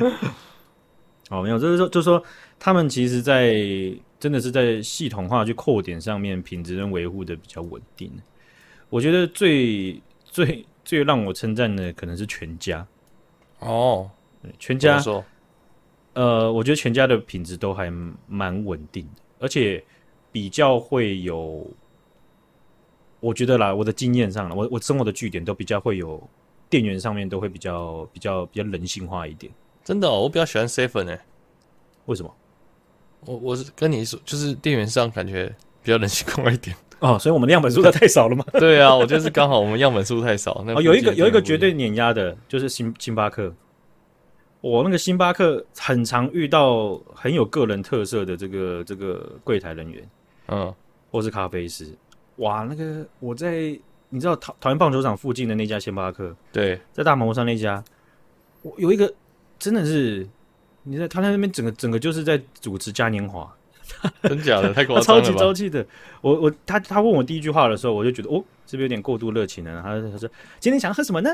[1.30, 2.22] 哦，没有，就是说就是说
[2.58, 3.94] 他们其实，在。
[4.20, 8.10] 真的是在系统化去扣点上面，品质跟维护的比较稳定。
[8.88, 12.86] 我觉得最最最让我称赞的可能是全家
[13.58, 14.10] 哦，
[14.58, 14.98] 全家
[16.14, 17.92] 呃，我觉得全家的品质都还
[18.26, 19.84] 蛮稳定的，而且
[20.32, 21.70] 比较会有，
[23.24, 26.22] 我觉得啦，我的经验上，我我生活的据点都比较会有
[26.68, 29.50] 店员上面都会比较比较比较人性化一点。
[29.82, 31.16] 真的，哦，我比较喜欢 seven 呢，
[32.04, 32.30] 为什么？
[33.24, 35.46] 我我是跟你说，就是店员上感觉
[35.82, 38.44] 比较人性化一点哦，所以我们的样本数太少了吗？
[38.60, 40.62] 对啊，我觉得是刚好我们样本数太少。
[40.66, 43.50] 那哦，有一个有一个绝对碾压的，就是星星巴克。
[44.60, 50.10] 我那个星巴克很常遇到很有个人特色的这个这个柜台人员，
[50.48, 50.74] 嗯，
[51.10, 51.86] 或是咖啡师。
[52.36, 53.78] 哇，那个我在
[54.08, 57.82] 你知道桃桃园棒球场附近的那家星巴克，对，在大门上那家，
[58.62, 59.12] 我有一个
[59.58, 60.28] 真的是。
[60.86, 63.50] 你在他在那边整个整个就是在主持嘉年华，
[64.24, 65.86] 真假的太 夸张了，超级朝气的。
[66.20, 69.80] 我我他他问我第一句话的时候，我就觉得哦，是不是有点过度热情了？
[69.80, 70.28] 他他说
[70.60, 71.30] 今天想要喝什么呢？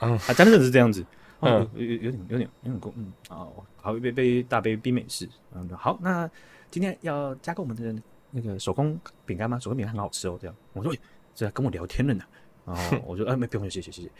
[0.00, 1.04] 嗯，啊，真的是这样子，
[1.40, 6.26] 嗯，有有有点有点有点过，嗯，哦，好一杯杯大杯冰美式，嗯，好，那
[6.70, 7.94] 今天要加购我们的
[8.34, 9.58] 那个手工饼干吗？
[9.60, 10.56] 手工饼干很好吃哦，这样。
[10.72, 10.92] 我说，
[11.34, 12.24] 这跟我聊天了呢。
[12.66, 14.10] 然后 我说，哎，没不用，谢谢谢谢。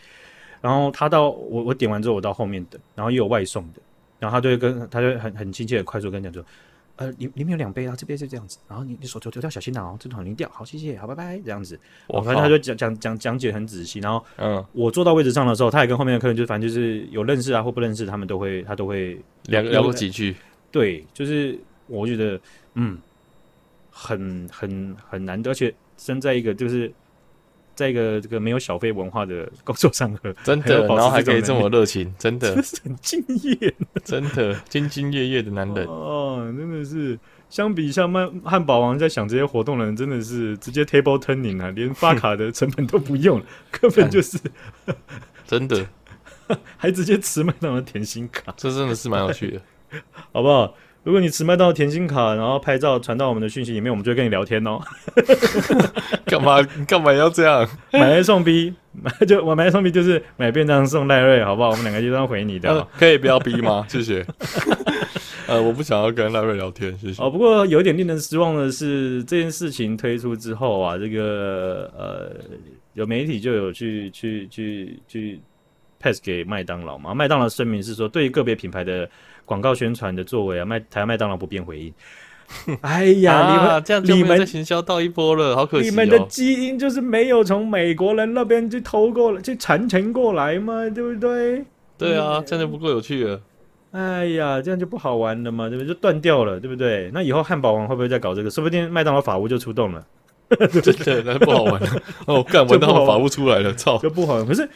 [0.60, 3.80] 然后他到我我点完之后，我到后面等，然后又有外送的。
[4.20, 6.42] 然后他就会跟他就很很亲切的快速跟你讲说，
[6.96, 11.78] 呃，里里面有两杯啊，这边是这样子，然后你你手头丢掉小心哦，这桶零掉，好，谢谢，好，拜拜，这样子。
[12.06, 20.36] 我反正他就讲讲讲讲解很仔细，然后嗯，我坐到位置上的时候，他也跟后面的客人就反正就是有认识啊或不认识，他们都会他都会聊聊过几句。
[20.70, 22.40] 对，就是我觉得
[22.74, 22.96] 嗯，
[23.94, 26.92] 很很很难得，而且身在一个就是。
[27.76, 33.74] 在一个这个没有小费文化的工作场合， 真的，然后还可以这么热情，真的， 是很敬业，
[34.04, 37.18] 真的兢兢业业的男人哦，真的是
[37.50, 44.38] 相比下麦汉堡王在想这些活动的人，真的是直接 table turning 啊，连发卡的成本都不用了，根本就是
[45.44, 45.84] 真的，
[46.76, 49.60] 还直接吃麦当劳甜心卡，这真的是蛮有趣的，
[50.30, 50.72] 好不好？
[51.04, 54.80] 如果你持麦当劳甜心卡，然后拍照传到我们的讯息里面，我们就会跟你聊天哦。
[56.24, 56.62] 干嘛？
[56.88, 57.68] 干嘛要这样？
[57.92, 61.68] 买 A 送 B，买就我买 A 送 B 就是买便当送赖瑞，好不好？
[61.70, 62.88] 我们两个就这样回你的、呃。
[62.98, 63.84] 可以不要 B 吗？
[63.90, 64.24] 谢谢。
[65.46, 67.22] 呃，我不想要跟赖瑞聊天，谢谢。
[67.22, 72.32] 哦，不过有一点令人失望的是，这件事情推出之后啊，这个呃，
[72.94, 75.38] 有媒体就有去去去去
[76.00, 77.12] pass 给麦当劳嘛？
[77.12, 79.06] 麦当劳声明是说，对于个别品牌的。
[79.44, 81.94] 广告宣传的作为啊，麦台湾麦当劳不便回应。
[82.82, 85.90] 哎呀，啊、你们这样就没在行销到一波了，好可惜、哦。
[85.90, 91.64] 你们的基因就是没有从美国人那边去偷过来，去传承过来嘛，对不对？
[91.96, 93.40] 对啊，真的不够有趣了。
[93.92, 95.88] 哎呀，这样就不好玩了嘛，对不对？
[95.88, 97.10] 就断掉了，对不对？
[97.14, 98.50] 那以后汉堡王会不会再搞这个？
[98.50, 100.06] 说不定麦当劳法务就出动了。
[100.82, 102.02] 真的，那不好玩了。
[102.26, 104.46] 哦，干，麦当劳法务出来了，操，就不好玩。
[104.46, 104.68] 可是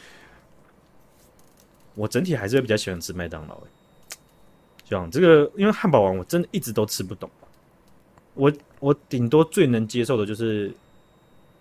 [1.94, 3.60] 我整体还是会比较喜欢吃麦当劳、欸
[4.88, 7.28] 讲这个，因为汉堡王我真的一直都吃不懂。
[8.34, 10.72] 我我顶多最能接受的就是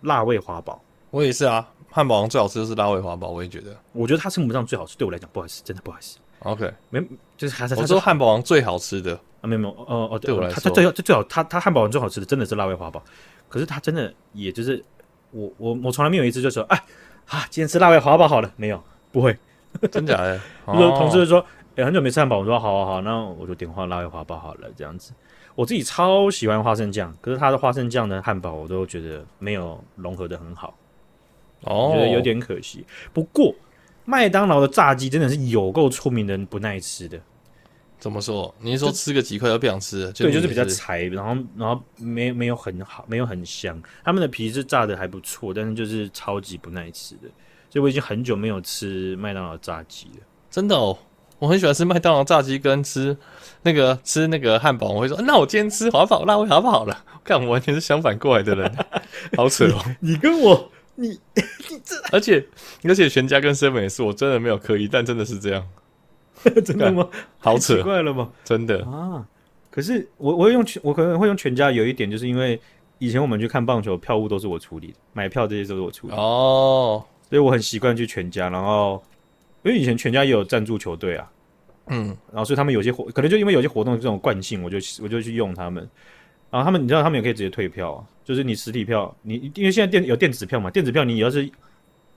[0.01, 0.80] 辣味华堡。
[1.09, 3.75] 我也是啊，汉堡王最好吃的是辣味华堡，我也觉得。
[3.93, 6.19] 我觉得它称不上最好吃，对我来讲不好意思，真的不好意思。
[6.39, 7.01] OK，没
[7.36, 13.03] 就是还是我说汉堡王最好吃的啊，没有没有哦哦，对我来说，它最最最好，它它汉堡王最好吃的真的是辣味华堡。
[13.49, 14.84] 可是它真的也就是
[15.32, 16.78] 我我我从来没有一次就说哎
[17.28, 19.36] 啊，今天吃辣味华堡好了，没有不会，
[19.91, 20.39] 真假的？
[20.67, 21.43] 有同事就说。
[21.78, 25.13] 欸、很久没吃汉堡，我说好好好，那我就点花辣味华堡好了，这样子。
[25.53, 30.75] 我自己超喜欢花生酱，可是它的花生酱的汉堡我都觉得没有融合的很好，
[31.61, 32.84] 哦，我觉得有点可惜。
[33.13, 33.53] 不过
[34.05, 37.19] 麦当劳的炸鸡真的是有够出名的不耐吃的。
[37.99, 38.53] 怎么说？
[38.59, 40.11] 你是说吃个几块都不想吃？
[40.13, 43.80] 对，就是比较柴，然后然后没没有很好，没有很香。
[44.03, 47.28] 他们的皮是炸的还不错，但是就是超级不耐吃的。
[47.69, 50.97] 所以我已经很久没有吃麦当劳炸鸡了，真的哦。
[51.40, 53.16] 我很喜欢吃麦当劳炸鸡，跟吃
[53.64, 54.90] 那个吃那个汉堡。
[54.90, 57.06] 我会说，那我今天吃华堡辣味好不好了？
[57.24, 58.76] 看，我完全是相反过来的人，
[59.38, 59.80] 好扯哦！
[60.00, 62.44] 你跟我，你你这， 而且
[62.84, 65.68] 而且全家跟 seven 也是，我真的没有刻意，但真的是这样，
[66.66, 67.08] 真的吗？
[67.38, 68.30] 好扯，奇怪了吗？
[68.44, 69.24] 真的啊！
[69.70, 71.70] 可是我我会用全，我可能会用全家。
[71.70, 72.60] 有一点就是因为
[72.98, 79.04] 以前我们去看棒球，票务都是我处理的，买票这些都是我处理哦，所以我很习惯去全家，然后。
[79.68, 81.32] 因为以前全家也有赞助球队啊，
[81.88, 85.88] 嗯，然后所以他们有些活，可能就因为有些活动这种惯性，我就我就去用他们。
[86.49, 91.49] 然后他们，你知道他们也可以直接退票啊，就是你实体票，你因为现在电有电子票嘛，电子票你要是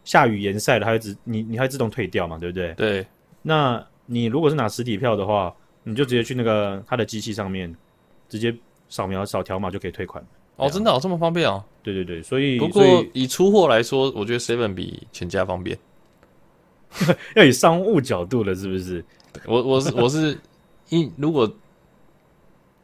[0.04, 2.72] 下雨延赛了，它会自你你还会自动退掉嘛，对不对？
[2.74, 3.06] 对。
[3.42, 7.74] 那你如果是拿实体票的话，你就直接去那个他的机器上面，
[8.28, 8.54] 直接
[8.88, 10.24] 扫描扫条码就可以退款。
[10.56, 11.64] 哦，真的哦，这么方便哦？
[11.82, 15.76] 对对对，所以不过以出货来说，我觉得 Seven 比全家方便。
[17.36, 19.04] 要以商务角度了，是不是？
[19.46, 20.38] 我我是我是，
[20.88, 21.50] 一如果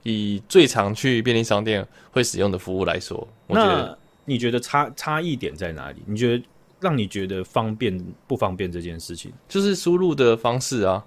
[0.04, 6.02] 以最常去便利商店会使用的服务来说，我觉得你觉得差差异点在哪里？
[6.06, 6.44] 你觉得
[6.78, 11.04] 让你觉得方便不方便这件事情，就是输入的方式啊，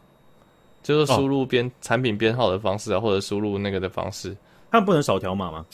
[0.84, 4.36] 就是输入编、哦、产品编号的方式啊，或者输入那个的方式，
[4.70, 5.66] 它不能扫条码吗？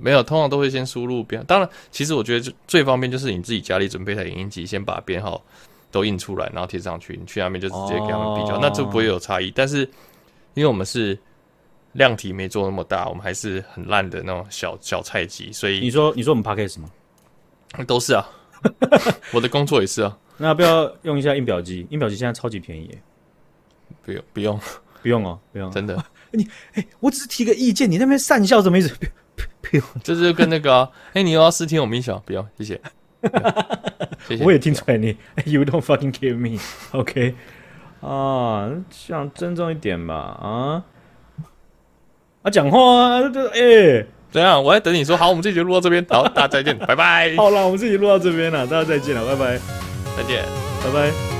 [0.00, 1.44] 没有，通常都会先输入编。
[1.46, 5.42] 当然，其实我觉得最方便就是你自己家里准备台影音机，先把编号。
[5.90, 9.50] 都印出来，然后贴上去，你去那边就直接给他们比较，哦、那就不会有差异。
[9.50, 9.80] 但是，
[10.54, 11.18] 因为我们是
[11.92, 16.88] 量体没做那么大，我们还是很烂的那种小小菜鸡，所以你说你说我们 Podcast 吗？
[17.86, 18.28] 都是啊，
[19.32, 20.16] 我的工作也是啊。
[20.36, 21.86] 那要不要用一下印表机？
[21.90, 22.96] 印表机现在超级便宜，
[24.02, 24.60] 不用不用
[25.02, 26.02] 不用哦，不用，真的。
[26.32, 28.94] 你哎、欸，我只是提个意见，你那边讪笑什么意思？
[29.60, 32.22] 不用，这是跟那个哎、啊欸，你又要试听我们音响？
[32.24, 32.80] 不用，谢谢。
[34.28, 35.16] 谢谢我也听出来你，
[35.46, 37.34] You don't fucking give me，OK？
[38.00, 38.06] Okay?
[38.06, 40.82] 啊，想尊重一点吧，啊
[42.42, 43.20] 啊，讲话啊，
[43.52, 44.62] 哎、欸，怎样？
[44.62, 47.34] 我在等你说好，我们这集录到这边，好，大家再见，拜拜。
[47.38, 49.58] 好了，我们这集录到这边了，大家再见了，拜拜，
[50.16, 50.42] 再见，
[50.82, 51.39] 拜拜。